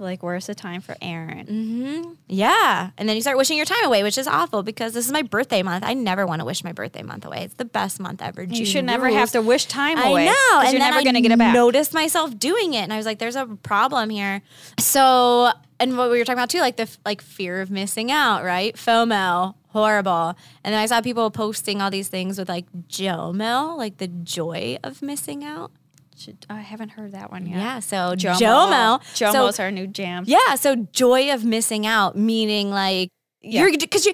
Like, 0.00 0.22
where's 0.22 0.46
the 0.46 0.54
time 0.54 0.80
for 0.80 0.96
Erin? 1.00 1.46
Mm-hmm. 1.46 2.12
Yeah. 2.26 2.90
And 2.98 3.08
then 3.08 3.16
you 3.16 3.22
start 3.22 3.36
wishing 3.36 3.56
your 3.56 3.66
time 3.66 3.84
away, 3.84 4.02
which 4.02 4.18
is 4.18 4.26
awful 4.26 4.62
because 4.62 4.92
this 4.94 5.06
is 5.06 5.12
my 5.12 5.22
birthday 5.22 5.62
month. 5.62 5.84
I 5.84 5.94
never 5.94 6.26
want 6.26 6.40
to 6.40 6.44
wish 6.44 6.64
my 6.64 6.72
birthday 6.72 7.02
month 7.02 7.24
away. 7.24 7.42
It's 7.44 7.54
the 7.54 7.64
best 7.64 8.00
month 8.00 8.22
ever. 8.22 8.42
You 8.42 8.48
June 8.56 8.64
should 8.66 8.84
never 8.84 9.04
rules. 9.06 9.16
have 9.18 9.30
to 9.32 9.42
wish 9.42 9.66
time 9.66 9.98
I 9.98 10.08
away. 10.08 10.24
know. 10.26 10.32
'cause 10.52 10.64
And 10.64 10.72
you're 10.72 10.80
never 10.80 11.02
going 11.02 11.14
to 11.14 11.20
get 11.20 11.32
it 11.32 11.38
back. 11.38 11.54
noticed 11.54 11.94
myself 11.94 12.36
doing 12.38 12.74
it. 12.74 12.78
And 12.82 12.92
I 12.92 12.96
was 12.96 13.06
like, 13.06 13.18
there's 13.18 13.36
a 13.36 13.46
problem 13.62 14.10
here. 14.10 14.42
So, 14.78 15.52
and 15.78 15.96
what 15.96 16.10
we 16.10 16.18
were 16.18 16.24
talking 16.24 16.38
about 16.38 16.50
too, 16.50 16.60
like 16.60 16.76
the 16.76 16.88
like 17.04 17.20
fear 17.22 17.60
of 17.60 17.70
missing 17.70 18.10
out, 18.10 18.44
right? 18.44 18.74
FOMO, 18.76 19.54
horrible. 19.68 20.34
And 20.64 20.72
then 20.74 20.80
I 20.80 20.86
saw 20.86 21.00
people 21.00 21.30
posting 21.30 21.80
all 21.80 21.90
these 21.90 22.08
things 22.08 22.38
with 22.38 22.48
like 22.48 22.66
JOMO, 22.88 23.76
like 23.76 23.98
the 23.98 24.08
joy 24.08 24.78
of 24.82 25.02
missing 25.02 25.44
out. 25.44 25.70
Should- 26.20 26.46
I 26.50 26.60
haven't 26.60 26.90
heard 26.90 27.12
that 27.12 27.30
one 27.32 27.46
yet. 27.46 27.56
Yeah. 27.58 27.80
So 27.80 27.96
Jomo. 28.14 28.38
JOMO. 28.38 29.00
Jomo's 29.14 29.56
So, 29.56 29.62
our 29.64 29.70
new 29.70 29.86
jam. 29.86 30.24
yeah. 30.26 30.54
So 30.56 30.76
joy 30.92 31.32
of 31.32 31.44
missing 31.44 31.86
out, 31.86 32.16
meaning 32.16 32.70
like 32.70 33.08
Yeah. 33.40 33.62
you're 33.62 33.76
because 33.78 34.06
you. 34.06 34.12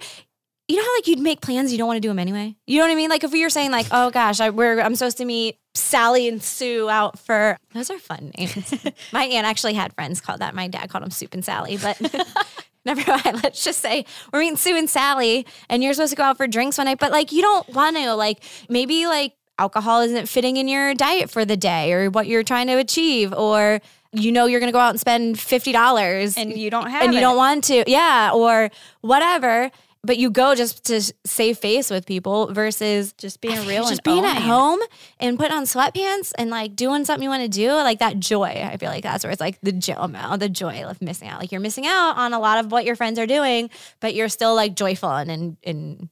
You 0.69 0.75
know 0.79 0.83
how 0.83 0.97
like 0.97 1.07
you'd 1.07 1.21
make 1.21 1.41
plans, 1.41 1.71
you 1.71 1.79
don't 1.79 1.87
want 1.87 1.99
to 1.99 2.01
do 2.01 2.09
them 2.09 2.19
anyway. 2.19 2.57
You 2.67 2.79
know 2.81 2.87
what 2.87 2.91
I 2.93 2.97
mean? 2.97 3.09
Like 3.09 3.23
if 3.23 3.31
we 3.31 3.41
were 3.45 3.51
saying 3.51 3.71
like, 3.71 3.87
oh 3.93 4.11
gosh, 4.11 4.41
I, 4.41 4.51
we're 4.51 4.81
I'm 4.81 4.97
supposed 4.97 5.19
to 5.19 5.25
meet 5.25 5.59
Sally 5.75 6.27
and 6.27 6.43
Sue 6.43 6.89
out 6.91 7.21
for 7.21 7.57
those 7.73 7.89
are 7.89 8.01
fun 8.01 8.33
names. 8.37 8.75
My 9.13 9.27
aunt 9.27 9.47
actually 9.47 9.75
had 9.75 9.93
friends 9.95 10.21
called 10.21 10.41
that. 10.41 10.57
My 10.57 10.67
dad 10.67 10.91
called 10.91 11.05
them 11.05 11.13
Soup 11.13 11.33
and 11.35 11.45
Sally, 11.45 11.77
but 11.77 12.01
never 12.85 13.01
mind. 13.09 13.45
Let's 13.45 13.63
just 13.63 13.79
say 13.81 14.07
we're 14.33 14.41
meeting 14.41 14.57
Sue 14.57 14.77
and 14.77 14.91
Sally, 14.91 15.47
and 15.71 15.85
you're 15.85 15.95
supposed 15.95 16.11
to 16.11 16.17
go 16.17 16.25
out 16.25 16.37
for 16.37 16.49
drinks 16.49 16.79
one 16.79 16.87
night. 16.87 16.99
But 16.99 17.13
like 17.13 17.31
you 17.31 17.43
don't 17.43 17.69
want 17.69 17.97
to 17.97 18.15
like 18.17 18.43
maybe 18.69 19.07
like 19.07 19.35
alcohol 19.59 20.01
isn't 20.03 20.29
fitting 20.29 20.57
in 20.57 20.69
your 20.69 20.95
diet 20.95 21.31
for 21.31 21.45
the 21.45 21.57
day 21.57 21.93
or 21.93 22.11
what 22.11 22.27
you're 22.27 22.43
trying 22.43 22.67
to 22.67 22.75
achieve 22.79 23.33
or 23.33 23.81
you 24.13 24.33
know 24.33 24.47
you're 24.47 24.61
going 24.61 24.69
to 24.69 24.73
go 24.73 24.79
out 24.79 24.91
and 24.91 25.01
spend 25.01 25.37
$50 25.37 26.37
And 26.37 26.57
you 26.57 26.71
don't 26.71 26.91
have 26.91 27.03
and 27.03 27.15
you 27.15 27.21
don't 27.21 27.37
want 27.37 27.65
to 27.65 27.85
yeah 27.87 28.31
or 28.33 28.71
whatever. 29.01 29.71
But 30.03 30.19
you 30.19 30.31
go 30.31 30.55
just 30.55 30.85
to 30.85 31.01
save 31.25 31.59
face 31.59 31.91
with 31.91 32.07
people 32.07 32.53
versus 32.53 33.13
Just 33.15 33.41
being 33.41 33.67
real 33.67 33.83
just 33.89 33.93
and 33.93 34.03
being 34.05 34.25
at 34.25 34.37
owning 34.37 34.43
it. 34.45 34.47
home 34.47 34.79
and 35.19 35.37
putting 35.37 35.57
on 35.57 35.65
sweatpants 35.65 36.33
and 36.39 36.49
like 36.49 36.77
doing 36.77 37.05
something 37.05 37.25
you 37.25 37.29
want 37.29 37.43
to 37.43 37.49
do 37.49 37.73
like 37.73 37.99
that 37.99 38.21
joy. 38.21 38.45
I 38.45 38.77
feel 38.77 38.91
like 38.91 39.03
that's 39.03 39.25
where 39.25 39.33
it's 39.33 39.41
like 39.41 39.59
the 39.63 39.73
joy 39.73 39.95
the 40.39 40.49
joy 40.49 40.85
of 40.85 41.03
missing 41.03 41.27
out. 41.27 41.41
Like 41.41 41.51
you're 41.51 41.61
missing 41.61 41.87
out 41.87 42.17
on 42.17 42.33
a 42.33 42.39
lot 42.39 42.65
of 42.65 42.71
what 42.71 42.85
your 42.85 42.95
friends 42.95 43.19
are 43.19 43.27
doing 43.27 43.69
but 43.99 44.15
you're 44.15 44.29
still 44.29 44.55
like 44.55 44.77
joyful 44.77 45.11
and 45.11 45.29
and, 45.31 45.57
and 45.65 46.09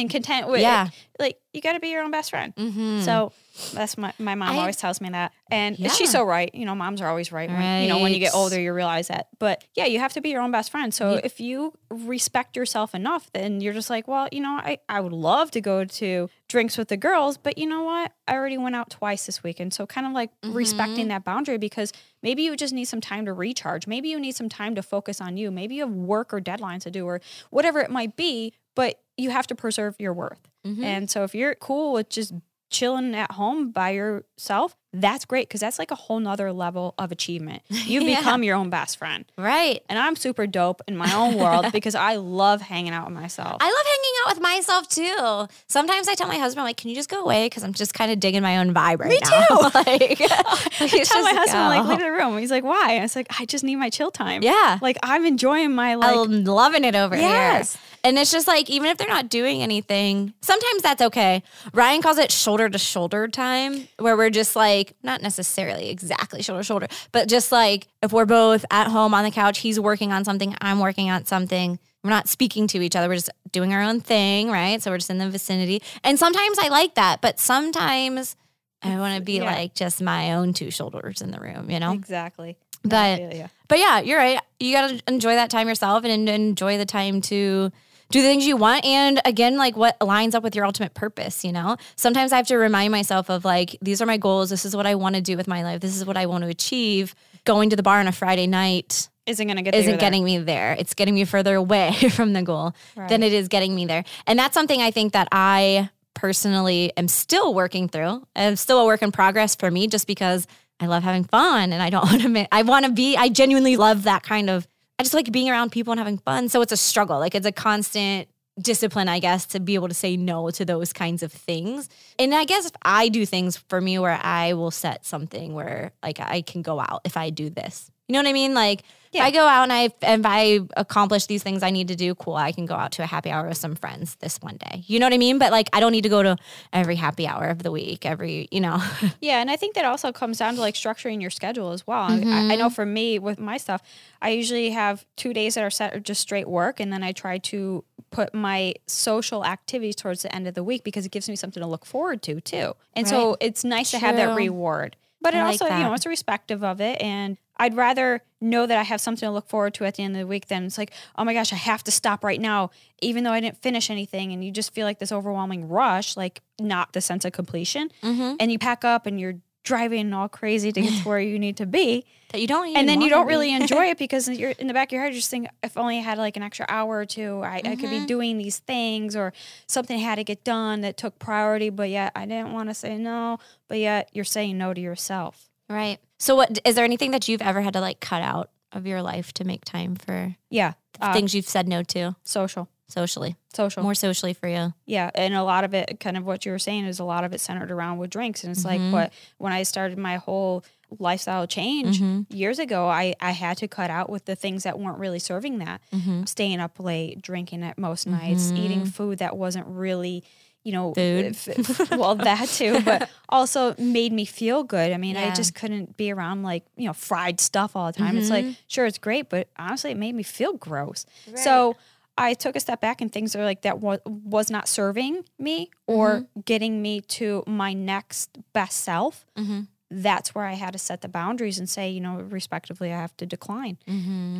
and 0.00 0.10
content 0.10 0.48
with 0.48 0.60
Yeah. 0.60 0.88
Like 1.18 1.36
you 1.52 1.60
got 1.60 1.72
to 1.72 1.80
be 1.80 1.88
your 1.88 2.02
own 2.02 2.12
best 2.12 2.30
friend. 2.30 2.54
Mhm. 2.54 3.02
So 3.04 3.32
that's 3.74 3.98
my 3.98 4.12
my 4.20 4.36
mom 4.36 4.50
I- 4.54 4.58
always 4.60 4.76
tells 4.76 5.00
me 5.00 5.08
that, 5.10 5.32
and 5.50 5.76
Yeah. 5.76 5.90
she's 5.90 6.12
so 6.12 6.22
right. 6.22 6.54
You 6.54 6.64
know, 6.64 6.76
moms 6.76 7.00
are 7.00 7.08
always 7.08 7.32
right. 7.32 7.50
When, 7.50 7.82
you 7.82 7.88
know, 7.88 7.98
when 7.98 8.12
you 8.12 8.20
get 8.20 8.34
older, 8.34 8.60
you 8.60 8.72
realize 8.72 9.08
that. 9.08 9.26
But 9.40 9.64
yeah, 9.74 9.86
you 9.86 9.98
have 9.98 10.12
to 10.12 10.20
be 10.20 10.28
your 10.30 10.40
own 10.42 10.52
best 10.52 10.70
friend. 10.70 10.94
So 10.94 11.20
if 11.24 11.40
you 11.40 11.72
respect 11.90 12.56
yourself 12.56 12.94
enough, 12.94 13.30
then 13.32 13.60
you're 13.60 13.72
just 13.72 13.90
like, 13.90 14.06
well, 14.06 14.28
you 14.30 14.40
know, 14.40 14.60
I 14.62 14.78
I 14.88 15.00
would 15.00 15.12
love 15.12 15.50
to 15.52 15.60
go 15.60 15.84
to 15.84 16.30
drinks 16.48 16.78
with 16.78 16.86
the 16.88 16.96
girls, 16.96 17.36
but 17.36 17.58
you 17.58 17.66
know 17.66 17.82
what? 17.82 18.12
I 18.28 18.34
already 18.34 18.58
went 18.58 18.76
out 18.76 18.90
twice 18.90 19.26
this 19.26 19.42
weekend. 19.42 19.74
So 19.74 19.86
kind 19.86 20.06
of 20.06 20.12
like 20.12 20.30
Mm-hmm. 20.42 20.54
respecting 20.56 21.08
that 21.08 21.24
boundary 21.24 21.58
because 21.58 21.92
maybe 22.22 22.42
you 22.42 22.54
just 22.56 22.72
need 22.72 22.84
some 22.84 23.00
time 23.00 23.24
to 23.26 23.32
recharge. 23.32 23.86
Maybe 23.88 24.08
you 24.08 24.20
need 24.20 24.36
some 24.36 24.48
time 24.48 24.76
to 24.76 24.82
focus 24.82 25.20
on 25.20 25.36
you. 25.36 25.50
Maybe 25.50 25.74
you 25.76 25.82
have 25.86 25.92
work 25.92 26.32
or 26.32 26.40
deadlines 26.40 26.82
to 26.82 26.90
do 26.92 27.06
or 27.06 27.20
whatever 27.50 27.80
it 27.80 27.90
might 27.90 28.14
be. 28.14 28.52
But 28.74 29.00
you 29.16 29.30
have 29.30 29.46
to 29.48 29.54
preserve 29.54 29.96
your 29.98 30.12
worth. 30.12 30.40
Mhm. 30.66 30.82
And 30.84 31.10
so 31.10 31.24
if 31.24 31.34
you're 31.34 31.54
cool 31.56 31.92
with 31.92 32.08
just 32.08 32.32
chilling 32.70 33.14
at 33.14 33.32
home 33.32 33.70
by 33.72 33.90
yourself, 33.90 34.76
that's 34.92 35.24
great 35.26 35.48
because 35.48 35.60
that's 35.60 35.78
like 35.78 35.90
a 35.90 35.94
whole 35.94 36.18
nother 36.18 36.50
level 36.52 36.94
of 36.98 37.12
achievement. 37.12 37.62
You 37.88 38.00
Yeah. 38.02 38.18
become 38.18 38.42
your 38.42 38.56
own 38.56 38.70
best 38.70 38.98
friend. 38.98 39.24
right 39.36 39.82
And 39.88 39.98
I'm 39.98 40.16
super 40.16 40.46
dope 40.46 40.80
in 40.88 40.96
my 40.96 41.12
own 41.14 41.34
world 41.36 41.66
because 41.72 41.94
I 41.94 42.16
love 42.16 42.60
hanging 42.60 42.92
out 42.92 43.06
with 43.06 43.14
myself. 43.14 43.56
I 43.60 43.66
love 43.66 43.86
hanging 43.86 44.14
out 44.26 44.34
with 44.34 44.42
myself 44.42 44.88
too. 44.88 45.54
Sometimes 45.68 46.08
I 46.08 46.14
tell 46.14 46.28
my 46.28 46.36
husband, 46.38 46.60
I'm 46.60 46.66
like, 46.66 46.76
can 46.76 46.90
you 46.90 46.96
just 46.96 47.08
go 47.08 47.22
away? 47.22 47.46
Because 47.46 47.64
I'm 47.64 47.72
just 47.74 47.92
kind 47.94 48.10
of 48.12 48.18
digging 48.20 48.42
my 48.42 48.58
own 48.58 48.72
vibe 48.74 49.00
right 49.00 49.08
Me 49.10 49.18
now. 49.22 49.30
Me 49.30 49.46
too. 49.48 49.62
like, 49.74 50.20
I 50.20 51.02
tell 51.04 51.22
my 51.22 51.32
husband, 51.34 51.64
like, 51.68 51.84
leave 51.86 51.98
the 51.98 52.10
room. 52.10 52.36
He's 52.38 52.50
like, 52.50 52.64
why? 52.64 52.92
And 52.92 53.04
it's 53.04 53.16
like, 53.16 53.26
I 53.40 53.44
just 53.44 53.64
need 53.64 53.76
my 53.76 53.90
chill 53.90 54.10
time. 54.10 54.42
Yeah. 54.42 54.78
Like, 54.80 54.98
I'm 55.02 55.24
enjoying 55.26 55.74
my, 55.74 55.94
like, 55.96 56.16
I'm 56.16 56.44
loving 56.44 56.84
it 56.84 56.94
over 56.94 57.16
Yes. 57.16 57.74
here. 57.74 57.82
And 58.04 58.18
it's 58.18 58.30
just 58.30 58.46
like, 58.46 58.70
even 58.70 58.88
if 58.90 58.96
they're 58.96 59.08
not 59.08 59.28
doing 59.28 59.60
anything, 59.62 60.32
sometimes 60.40 60.82
that's 60.82 61.02
okay. 61.02 61.42
Ryan 61.74 62.00
calls 62.00 62.18
it 62.18 62.30
shoulder 62.30 62.68
to 62.68 62.78
shoulder 62.78 63.26
time, 63.28 63.88
where 63.98 64.16
we're 64.16 64.30
just 64.30 64.54
like, 64.54 64.77
not 65.02 65.22
necessarily 65.22 65.88
exactly 65.90 66.42
shoulder 66.42 66.60
to 66.60 66.64
shoulder, 66.64 66.86
but 67.12 67.28
just 67.28 67.50
like 67.52 67.88
if 68.02 68.12
we're 68.12 68.26
both 68.26 68.64
at 68.70 68.88
home 68.88 69.14
on 69.14 69.24
the 69.24 69.30
couch, 69.30 69.58
he's 69.58 69.78
working 69.80 70.12
on 70.12 70.24
something, 70.24 70.54
I'm 70.60 70.78
working 70.80 71.10
on 71.10 71.24
something. 71.26 71.78
We're 72.04 72.10
not 72.10 72.28
speaking 72.28 72.66
to 72.68 72.80
each 72.80 72.94
other. 72.96 73.08
We're 73.08 73.16
just 73.16 73.30
doing 73.50 73.72
our 73.74 73.82
own 73.82 74.00
thing, 74.00 74.50
right? 74.50 74.80
So 74.82 74.90
we're 74.90 74.98
just 74.98 75.10
in 75.10 75.18
the 75.18 75.28
vicinity. 75.28 75.82
And 76.04 76.18
sometimes 76.18 76.58
I 76.60 76.68
like 76.68 76.94
that, 76.94 77.20
but 77.20 77.38
sometimes 77.40 78.36
I 78.82 78.96
want 78.98 79.16
to 79.16 79.20
be 79.22 79.38
Yeah. 79.38 79.44
like 79.44 79.74
just 79.74 80.00
my 80.00 80.34
own 80.34 80.52
two 80.52 80.70
shoulders 80.70 81.20
in 81.20 81.30
the 81.32 81.40
room, 81.40 81.70
you 81.70 81.80
know? 81.80 81.92
exactly. 81.92 82.56
But- 82.84 83.18
feel. 83.32 83.50
But 83.66 83.78
yeah, 83.80 83.98
you're 84.00 84.18
right. 84.18 84.40
You 84.60 84.72
got 84.72 84.88
to 84.90 85.02
enjoy 85.08 85.34
that 85.34 85.50
time 85.50 85.68
yourself 85.68 86.04
and 86.04 86.28
enjoy 86.28 86.78
the 86.78 86.86
time 86.86 87.20
to 87.22 87.70
do 88.10 88.22
the 88.22 88.28
things 88.28 88.46
you 88.46 88.56
want. 88.56 88.84
And 88.84 89.20
again, 89.24 89.56
like 89.56 89.76
what 89.76 89.96
lines 90.00 90.34
up 90.34 90.42
with 90.42 90.56
your 90.56 90.64
ultimate 90.64 90.94
purpose, 90.94 91.44
you 91.44 91.52
know? 91.52 91.76
Sometimes 91.96 92.32
I 92.32 92.36
have 92.36 92.46
to 92.48 92.56
remind 92.56 92.90
myself 92.90 93.28
of 93.28 93.44
like, 93.44 93.76
these 93.82 94.00
are 94.00 94.06
my 94.06 94.16
goals. 94.16 94.50
This 94.50 94.64
is 94.64 94.74
what 94.74 94.86
I 94.86 94.94
want 94.94 95.14
to 95.16 95.20
do 95.20 95.36
with 95.36 95.48
my 95.48 95.62
life. 95.62 95.80
This 95.80 95.96
is 95.96 96.04
what 96.04 96.16
I 96.16 96.26
want 96.26 96.44
to 96.44 96.50
achieve. 96.50 97.14
Going 97.44 97.70
to 97.70 97.76
the 97.76 97.82
bar 97.82 98.00
on 98.00 98.06
a 98.06 98.12
Friday 98.12 98.46
night 98.46 99.08
isn't 99.26 99.46
going 99.46 99.56
to 99.56 99.62
get 99.62 99.74
isn't 99.74 99.92
there. 99.92 99.98
getting 99.98 100.24
me 100.24 100.38
there. 100.38 100.74
It's 100.78 100.94
getting 100.94 101.14
me 101.14 101.24
further 101.24 101.54
away 101.54 101.92
from 102.10 102.32
the 102.32 102.42
goal 102.42 102.74
than 102.96 103.22
it 103.22 103.32
is 103.32 103.48
getting 103.48 103.74
me 103.74 103.86
there. 103.86 104.04
And 104.26 104.38
that's 104.38 104.54
something 104.54 104.80
I 104.80 104.90
think 104.90 105.12
that 105.12 105.28
I 105.32 105.90
personally 106.14 106.92
am 106.96 107.08
still 107.08 107.54
working 107.54 107.88
through. 107.88 108.26
I'm 108.34 108.56
still 108.56 108.80
a 108.80 108.86
work 108.86 109.02
in 109.02 109.12
progress 109.12 109.54
for 109.54 109.70
me 109.70 109.86
just 109.86 110.06
because 110.06 110.46
I 110.80 110.86
love 110.86 111.02
having 111.02 111.24
fun 111.24 111.72
and 111.72 111.82
I 111.82 111.90
don't 111.90 112.04
want 112.10 112.22
to 112.22 112.54
I 112.54 112.62
want 112.62 112.86
to 112.86 112.92
be 112.92 113.16
I 113.16 113.28
genuinely 113.28 113.76
love 113.76 114.04
that 114.04 114.22
kind 114.22 114.50
of 114.50 114.66
I 114.98 115.04
just 115.04 115.14
like 115.14 115.30
being 115.30 115.48
around 115.48 115.70
people 115.70 115.92
and 115.92 116.00
having 116.00 116.18
fun. 116.18 116.48
So 116.48 116.60
it's 116.60 116.72
a 116.72 116.76
struggle. 116.76 117.18
Like 117.18 117.34
it's 117.34 117.46
a 117.46 117.52
constant 117.52 118.28
discipline, 118.60 119.08
I 119.08 119.20
guess, 119.20 119.46
to 119.46 119.60
be 119.60 119.76
able 119.76 119.88
to 119.88 119.94
say 119.94 120.16
no 120.16 120.50
to 120.50 120.64
those 120.64 120.92
kinds 120.92 121.22
of 121.22 121.32
things. 121.32 121.88
And 122.18 122.34
I 122.34 122.44
guess 122.44 122.66
if 122.66 122.72
I 122.82 123.08
do 123.08 123.24
things 123.24 123.56
for 123.56 123.80
me 123.80 123.98
where 124.00 124.18
I 124.20 124.54
will 124.54 124.72
set 124.72 125.06
something 125.06 125.54
where 125.54 125.92
like 126.02 126.18
I 126.18 126.42
can 126.42 126.62
go 126.62 126.80
out 126.80 127.02
if 127.04 127.16
I 127.16 127.30
do 127.30 127.48
this. 127.48 127.90
You 128.08 128.14
know 128.14 128.20
what 128.20 128.28
I 128.28 128.32
mean? 128.32 128.54
Like 128.54 128.82
if 129.12 129.20
I 129.22 129.30
go 129.30 129.46
out 129.46 129.62
and 129.64 129.72
I 129.72 129.84
if 130.02 130.26
I 130.26 130.60
accomplish 130.76 131.26
these 131.26 131.42
things 131.42 131.62
I 131.62 131.70
need 131.70 131.88
to 131.88 131.96
do, 131.96 132.14
cool, 132.14 132.34
I 132.34 132.52
can 132.52 132.66
go 132.66 132.74
out 132.74 132.92
to 132.92 133.02
a 133.02 133.06
happy 133.06 133.30
hour 133.30 133.48
with 133.48 133.56
some 133.58 133.74
friends 133.74 134.16
this 134.16 134.38
one 134.40 134.56
day. 134.56 134.84
You 134.86 134.98
know 134.98 135.06
what 135.06 135.12
I 135.12 135.18
mean? 135.18 135.38
But 135.38 135.52
like 135.52 135.68
I 135.72 135.80
don't 135.80 135.92
need 135.92 136.02
to 136.02 136.08
go 136.08 136.22
to 136.22 136.36
every 136.72 136.96
happy 136.96 137.26
hour 137.26 137.46
of 137.46 137.62
the 137.62 137.70
week, 137.70 138.04
every, 138.06 138.48
you 138.50 138.60
know. 138.60 138.82
Yeah, 139.20 139.40
and 139.40 139.50
I 139.50 139.56
think 139.56 139.74
that 139.74 139.84
also 139.84 140.12
comes 140.12 140.38
down 140.38 140.54
to 140.54 140.60
like 140.60 140.74
structuring 140.74 141.20
your 141.20 141.30
schedule 141.30 141.72
as 141.72 141.86
well. 141.86 142.02
I, 142.02 142.14
I 142.14 142.18
Mm-hmm. 142.20 142.58
know 142.58 142.70
for 142.70 142.86
me 142.86 143.18
with 143.18 143.38
my 143.38 143.56
stuff, 143.56 143.82
I 144.22 144.30
usually 144.30 144.70
have 144.70 145.04
two 145.16 145.32
days 145.32 145.54
that 145.54 145.64
are 145.64 145.70
set 145.70 145.94
are 145.94 146.00
just 146.00 146.20
straight 146.20 146.48
work, 146.48 146.78
and 146.80 146.92
then 146.92 147.02
I 147.02 147.12
try 147.12 147.38
to 147.38 147.84
put 148.10 148.32
my 148.34 148.74
social 148.86 149.44
activities 149.44 149.94
towards 149.96 150.22
the 150.22 150.34
end 150.34 150.46
of 150.48 150.54
the 150.54 150.64
week 150.64 150.82
because 150.84 151.04
it 151.04 151.12
gives 151.12 151.28
me 151.28 151.36
something 151.36 151.60
to 151.62 151.66
look 151.66 151.84
forward 151.84 152.22
to 152.22 152.40
too. 152.40 152.74
And 152.94 153.06
so 153.06 153.36
it's 153.40 153.64
nice 153.64 153.90
to 153.90 153.98
have 153.98 154.16
that 154.16 154.34
reward. 154.34 154.96
But 155.20 155.34
it 155.34 155.38
like 155.38 155.46
also, 155.60 155.64
you 155.66 155.70
know, 155.82 155.90
that. 155.90 155.96
it's 155.96 156.06
respective 156.06 156.62
of 156.64 156.80
it. 156.80 157.02
And 157.02 157.36
I'd 157.58 157.74
rather 157.76 158.22
know 158.40 158.66
that 158.66 158.78
I 158.78 158.82
have 158.82 159.00
something 159.00 159.26
to 159.26 159.32
look 159.32 159.48
forward 159.48 159.74
to 159.74 159.84
at 159.84 159.96
the 159.96 160.04
end 160.04 160.14
of 160.14 160.20
the 160.20 160.26
week 160.26 160.46
than 160.46 160.64
it's 160.64 160.78
like, 160.78 160.92
oh 161.16 161.24
my 161.24 161.34
gosh, 161.34 161.52
I 161.52 161.56
have 161.56 161.82
to 161.84 161.90
stop 161.90 162.22
right 162.22 162.40
now, 162.40 162.70
even 163.02 163.24
though 163.24 163.32
I 163.32 163.40
didn't 163.40 163.58
finish 163.58 163.90
anything. 163.90 164.32
And 164.32 164.44
you 164.44 164.52
just 164.52 164.72
feel 164.72 164.86
like 164.86 164.98
this 164.98 165.12
overwhelming 165.12 165.68
rush, 165.68 166.16
like 166.16 166.40
not 166.60 166.92
the 166.92 167.00
sense 167.00 167.24
of 167.24 167.32
completion. 167.32 167.90
Mm-hmm. 168.02 168.36
And 168.38 168.52
you 168.52 168.58
pack 168.58 168.84
up 168.84 169.06
and 169.06 169.18
you're 169.18 169.40
driving 169.64 170.14
all 170.14 170.28
crazy 170.28 170.72
to 170.72 170.80
get 170.80 171.02
to 171.02 171.02
where 171.08 171.20
you 171.20 171.38
need 171.38 171.56
to 171.58 171.66
be. 171.66 172.04
That 172.30 172.40
you 172.40 172.46
don't, 172.46 172.76
and 172.76 172.88
then 172.88 173.00
you 173.00 173.10
don't 173.10 173.26
really 173.26 173.52
enjoy 173.52 173.86
it 173.86 173.98
because 174.04 174.28
you're 174.28 174.50
in 174.52 174.66
the 174.66 174.74
back 174.74 174.88
of 174.88 174.92
your 174.92 175.02
head, 175.02 175.12
you're 175.12 175.20
just 175.20 175.30
thinking, 175.30 175.50
if 175.62 175.76
only 175.76 175.98
I 175.98 176.02
had 176.02 176.18
like 176.18 176.36
an 176.36 176.42
extra 176.42 176.66
hour 176.68 176.98
or 176.98 177.06
two, 177.06 177.42
I, 177.42 177.60
I 177.64 177.76
could 177.76 177.90
be 177.90 178.04
doing 178.06 178.38
these 178.38 178.58
things, 178.58 179.16
or 179.16 179.32
something 179.66 179.98
had 179.98 180.16
to 180.16 180.24
get 180.24 180.44
done 180.44 180.82
that 180.82 180.96
took 180.96 181.18
priority, 181.18 181.70
but 181.70 181.90
yet 181.90 182.12
I 182.14 182.26
didn't 182.26 182.52
want 182.52 182.68
to 182.68 182.74
say 182.74 182.98
no, 182.98 183.38
but 183.66 183.78
yet 183.78 184.10
you're 184.12 184.24
saying 184.24 184.58
no 184.58 184.74
to 184.74 184.80
yourself. 184.80 185.48
right. 185.68 185.98
So, 186.18 186.34
what 186.34 186.58
is 186.64 186.74
there 186.74 186.84
anything 186.84 187.12
that 187.12 187.28
you've 187.28 187.42
ever 187.42 187.60
had 187.60 187.72
to 187.74 187.80
like 187.80 188.00
cut 188.00 188.22
out 188.22 188.50
of 188.72 188.86
your 188.86 189.02
life 189.02 189.32
to 189.34 189.44
make 189.44 189.64
time 189.64 189.96
for 189.96 190.36
Yeah, 190.50 190.74
uh, 191.00 191.12
things 191.12 191.34
you've 191.34 191.48
said 191.48 191.68
no 191.68 191.82
to? 191.84 192.16
social, 192.24 192.68
socially, 192.88 193.36
social. 193.54 193.82
more 193.82 193.94
socially 193.94 194.34
for 194.34 194.48
you? 194.48 194.74
Yeah, 194.84 195.10
and 195.14 195.34
a 195.34 195.44
lot 195.44 195.64
of 195.64 195.74
it, 195.74 196.00
kind 196.00 196.16
of 196.16 196.24
what 196.24 196.44
you 196.44 196.52
were 196.52 196.58
saying, 196.58 196.84
is 196.86 196.98
a 196.98 197.04
lot 197.04 197.24
of 197.24 197.32
it 197.32 197.40
centered 197.40 197.70
around 197.70 197.98
with 197.98 198.10
drinks, 198.10 198.42
and 198.42 198.50
it's 198.50 198.64
like, 198.64 198.80
mm-hmm. 198.80 198.92
but 198.92 199.12
when 199.38 199.52
I 199.52 199.62
started 199.62 199.96
my 199.96 200.16
whole 200.16 200.64
lifestyle 200.98 201.46
change 201.46 202.00
mm-hmm. 202.00 202.34
years 202.34 202.58
ago, 202.58 202.88
I 202.88 203.14
I 203.20 203.30
had 203.30 203.56
to 203.58 203.68
cut 203.68 203.90
out 203.90 204.10
with 204.10 204.24
the 204.24 204.34
things 204.34 204.64
that 204.64 204.78
weren't 204.78 204.98
really 204.98 205.20
serving 205.20 205.58
that, 205.58 205.80
mm-hmm. 205.94 206.24
staying 206.24 206.58
up 206.58 206.80
late, 206.80 207.22
drinking 207.22 207.62
at 207.62 207.78
most 207.78 208.06
nights, 208.06 208.50
eating 208.52 208.84
food 208.86 209.18
that 209.18 209.36
wasn't 209.36 209.66
really. 209.68 210.24
You 210.68 210.74
know, 210.74 210.92
Food. 210.92 211.34
f- 211.48 211.90
well, 211.92 212.14
that 212.16 212.46
too, 212.48 212.80
but 212.84 213.08
also 213.30 213.74
made 213.78 214.12
me 214.12 214.26
feel 214.26 214.64
good. 214.64 214.92
I 214.92 214.98
mean, 214.98 215.16
I 215.16 215.32
just 215.32 215.54
couldn't 215.54 215.96
be 215.96 216.12
around 216.12 216.42
like, 216.42 216.64
you 216.76 216.86
know, 216.86 216.92
fried 216.92 217.40
stuff 217.40 217.74
all 217.74 217.86
the 217.90 217.98
time. 217.98 218.18
It's 218.18 218.28
like, 218.28 218.44
mm-hmm. 218.44 218.52
sure, 218.66 218.84
it's 218.84 218.98
great, 218.98 219.30
but 219.30 219.48
honestly, 219.58 219.92
it 219.92 219.96
made 219.96 220.14
me 220.14 220.22
feel 220.22 220.52
gross. 220.52 221.06
So 221.36 221.76
I 222.18 222.34
took 222.34 222.54
a 222.54 222.60
step 222.60 222.82
back 222.82 223.00
and 223.00 223.10
things 223.10 223.34
are 223.34 223.44
like 223.44 223.62
that 223.62 223.78
was, 223.78 224.00
was 224.04 224.50
not 224.50 224.68
serving 224.68 225.24
me 225.38 225.70
or 225.86 226.08
mm-hmm. 226.16 226.40
getting 226.40 226.82
me 226.82 227.00
to 227.00 227.44
my 227.46 227.72
next 227.72 228.36
best 228.52 228.80
self. 228.84 229.24
Mm-hmm. 229.38 229.60
That's 229.90 230.34
where 230.34 230.44
I 230.44 230.52
had 230.52 230.74
to 230.74 230.78
set 230.78 231.00
the 231.00 231.08
boundaries 231.08 231.58
and 231.58 231.66
say, 231.66 231.88
you 231.88 232.00
know, 232.00 232.16
respectively, 232.16 232.92
I 232.92 232.98
have 232.98 233.16
to 233.18 233.24
decline. 233.26 233.78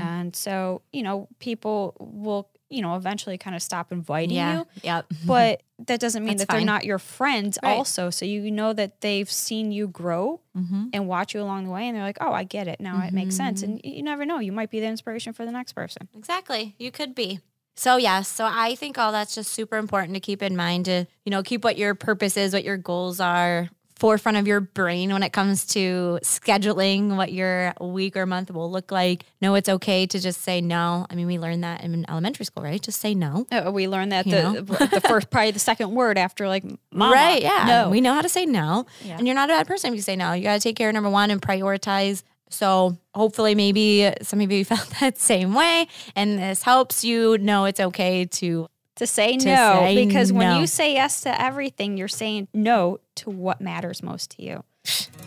And 0.02 0.36
so, 0.36 0.82
you 0.92 1.02
know, 1.02 1.28
people 1.38 1.96
will, 1.98 2.50
you 2.70 2.82
know, 2.82 2.96
eventually 2.96 3.38
kind 3.38 3.56
of 3.56 3.62
stop 3.62 3.92
inviting 3.92 4.36
you 4.36 4.66
Yep. 4.82 5.06
but 5.26 5.62
that 5.86 6.00
doesn't 6.00 6.22
mean 6.24 6.36
That's 6.36 6.48
that 6.48 6.54
they're 6.56 6.64
not 6.66 6.84
your 6.84 6.98
friends 6.98 7.58
Right. 7.62 7.70
also 7.70 8.10
so 8.10 8.24
you 8.24 8.50
know 8.50 8.72
that 8.72 9.00
they've 9.00 9.30
seen 9.30 9.72
you 9.72 9.88
grow 9.88 10.40
Mm-hmm. 10.56 10.86
and 10.92 11.06
watch 11.06 11.34
you 11.34 11.40
along 11.40 11.66
the 11.66 11.70
way 11.70 11.86
and 11.86 11.96
they're 11.96 12.02
like 12.02 12.18
oh 12.20 12.32
i 12.32 12.42
get 12.42 12.66
it 12.66 12.80
now 12.80 13.00
it 13.06 13.12
makes 13.12 13.36
sense 13.36 13.62
and 13.62 13.80
you 13.84 14.02
never 14.02 14.26
know 14.26 14.40
you 14.40 14.50
might 14.50 14.70
be 14.70 14.80
the 14.80 14.86
inspiration 14.86 15.32
for 15.32 15.44
the 15.46 15.52
next 15.52 15.72
person 15.74 16.08
Exactly. 16.16 16.74
You 16.78 16.90
could 16.90 17.14
be. 17.14 17.38
So 17.76 17.96
yes, 17.96 18.26
so 18.26 18.44
I 18.44 18.74
think 18.74 18.98
all 18.98 19.12
that's 19.12 19.36
just 19.36 19.52
super 19.52 19.76
important 19.76 20.14
to 20.14 20.20
keep 20.20 20.42
in 20.42 20.56
mind 20.56 20.86
to, 20.86 21.06
you 21.24 21.30
know, 21.30 21.44
keep 21.44 21.62
what 21.62 21.78
your 21.78 21.94
purpose 21.94 22.36
is, 22.36 22.52
what 22.52 22.64
your 22.64 22.76
goals 22.76 23.20
are, 23.20 23.70
forefront 23.98 24.38
of 24.38 24.46
your 24.46 24.60
brain 24.60 25.12
when 25.12 25.22
it 25.22 25.32
comes 25.32 25.66
to 25.66 26.18
scheduling 26.22 27.16
what 27.16 27.32
your 27.32 27.74
week 27.80 28.16
or 28.16 28.26
month 28.26 28.50
will 28.50 28.70
look 28.70 28.92
like. 28.92 29.24
No, 29.40 29.54
it's 29.54 29.68
okay 29.68 30.06
to 30.06 30.18
just 30.18 30.42
say 30.42 30.60
no. 30.60 31.06
I 31.10 31.14
mean, 31.14 31.26
we 31.26 31.38
learned 31.38 31.64
that 31.64 31.82
in 31.82 32.08
elementary 32.08 32.44
school, 32.44 32.62
right? 32.62 32.80
Just 32.80 33.00
say 33.00 33.14
no. 33.14 33.46
Uh, 33.50 33.70
we 33.72 33.88
learned 33.88 34.12
that 34.12 34.24
the, 34.24 34.62
the 34.92 35.00
first 35.00 35.30
probably 35.30 35.50
the 35.50 35.58
second 35.58 35.92
word 35.92 36.16
after 36.16 36.48
like 36.48 36.64
mama. 36.92 37.14
Right. 37.14 37.42
Yeah. 37.42 37.64
no 37.66 37.90
We 37.90 38.00
know 38.00 38.14
how 38.14 38.22
to 38.22 38.28
say 38.28 38.46
no. 38.46 38.86
Yeah. 39.02 39.18
And 39.18 39.26
you're 39.26 39.34
not 39.34 39.50
a 39.50 39.52
bad 39.52 39.66
person 39.66 39.92
if 39.92 39.96
you 39.96 40.02
say 40.02 40.16
no. 40.16 40.32
You 40.32 40.44
got 40.44 40.54
to 40.54 40.60
take 40.60 40.76
care 40.76 40.88
of 40.88 40.94
number 40.94 41.10
one 41.10 41.30
and 41.30 41.42
prioritize. 41.42 42.22
So 42.50 42.96
hopefully, 43.14 43.54
maybe 43.54 44.10
some 44.22 44.40
of 44.40 44.50
you 44.50 44.64
felt 44.64 44.88
that 45.00 45.18
same 45.18 45.54
way. 45.54 45.88
And 46.14 46.38
this 46.38 46.62
helps 46.62 47.04
you 47.04 47.38
know 47.38 47.64
it's 47.64 47.80
okay 47.80 48.24
to 48.24 48.68
to 48.98 49.06
say 49.06 49.36
To 49.38 49.46
no 49.46 49.74
say 49.80 50.06
because 50.06 50.32
when 50.32 50.60
you 50.60 50.66
say 50.66 50.92
yes 50.94 51.22
to 51.22 51.40
everything 51.42 51.96
you're 51.96 52.08
saying 52.08 52.48
no 52.54 52.98
to 53.16 53.30
what 53.30 53.60
matters 53.60 54.02
most 54.02 54.32
to 54.32 54.42
you 54.42 54.64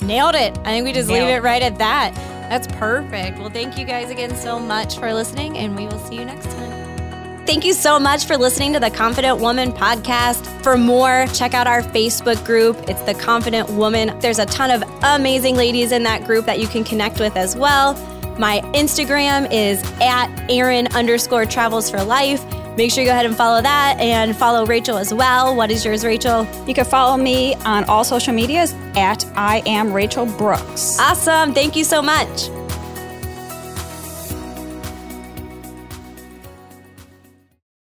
Nailed 0.01 0.33
it. 0.33 0.57
I 0.59 0.63
think 0.63 0.85
we 0.85 0.93
just 0.93 1.07
Nailed 1.07 1.27
leave 1.27 1.35
it. 1.35 1.37
it 1.37 1.43
right 1.43 1.61
at 1.61 1.77
that. 1.77 2.15
That's 2.49 2.65
perfect. 2.77 3.37
Well, 3.37 3.51
thank 3.51 3.77
you 3.77 3.85
guys 3.85 4.09
again 4.09 4.35
so 4.35 4.57
much 4.59 4.97
for 4.97 5.13
listening, 5.13 5.55
and 5.55 5.75
we 5.75 5.85
will 5.85 5.99
see 5.99 6.15
you 6.15 6.25
next 6.25 6.47
time. 6.47 7.45
Thank 7.45 7.63
you 7.65 7.73
so 7.73 7.99
much 7.99 8.25
for 8.25 8.37
listening 8.37 8.73
to 8.73 8.79
the 8.79 8.89
Confident 8.89 9.39
Woman 9.39 9.71
podcast. 9.71 10.43
For 10.63 10.77
more, 10.77 11.27
check 11.35 11.53
out 11.53 11.67
our 11.67 11.83
Facebook 11.83 12.43
group. 12.43 12.75
It's 12.89 13.01
the 13.03 13.13
Confident 13.13 13.69
Woman. 13.71 14.17
There's 14.19 14.39
a 14.39 14.47
ton 14.47 14.71
of 14.71 14.83
amazing 15.03 15.55
ladies 15.57 15.91
in 15.91 16.01
that 16.03 16.23
group 16.23 16.45
that 16.47 16.59
you 16.59 16.67
can 16.67 16.83
connect 16.83 17.19
with 17.19 17.35
as 17.37 17.55
well. 17.55 17.93
My 18.39 18.61
Instagram 18.73 19.51
is 19.51 19.83
at 20.01 20.27
Erin 20.49 20.87
underscore 20.95 21.45
travels 21.45 21.91
for 21.91 22.03
life. 22.03 22.41
Make 22.77 22.91
sure 22.91 23.03
you 23.03 23.09
go 23.09 23.13
ahead 23.13 23.25
and 23.25 23.35
follow 23.35 23.61
that 23.61 23.97
and 23.99 24.35
follow 24.35 24.65
Rachel 24.65 24.97
as 24.97 25.13
well. 25.13 25.55
What 25.55 25.71
is 25.71 25.83
yours, 25.83 26.03
Rachel? 26.05 26.47
you 26.67 26.73
can 26.73 26.85
follow 26.85 27.17
me 27.17 27.55
on 27.65 27.83
all 27.85 28.03
social 28.03 28.33
medias 28.33 28.73
at 28.95 29.25
i 29.35 29.61
am 29.65 29.91
rachel 29.91 30.25
brooks 30.25 30.97
Awesome. 30.99 31.53
Thank 31.53 31.75
you 31.75 31.83
so 31.83 32.01
much. 32.01 32.49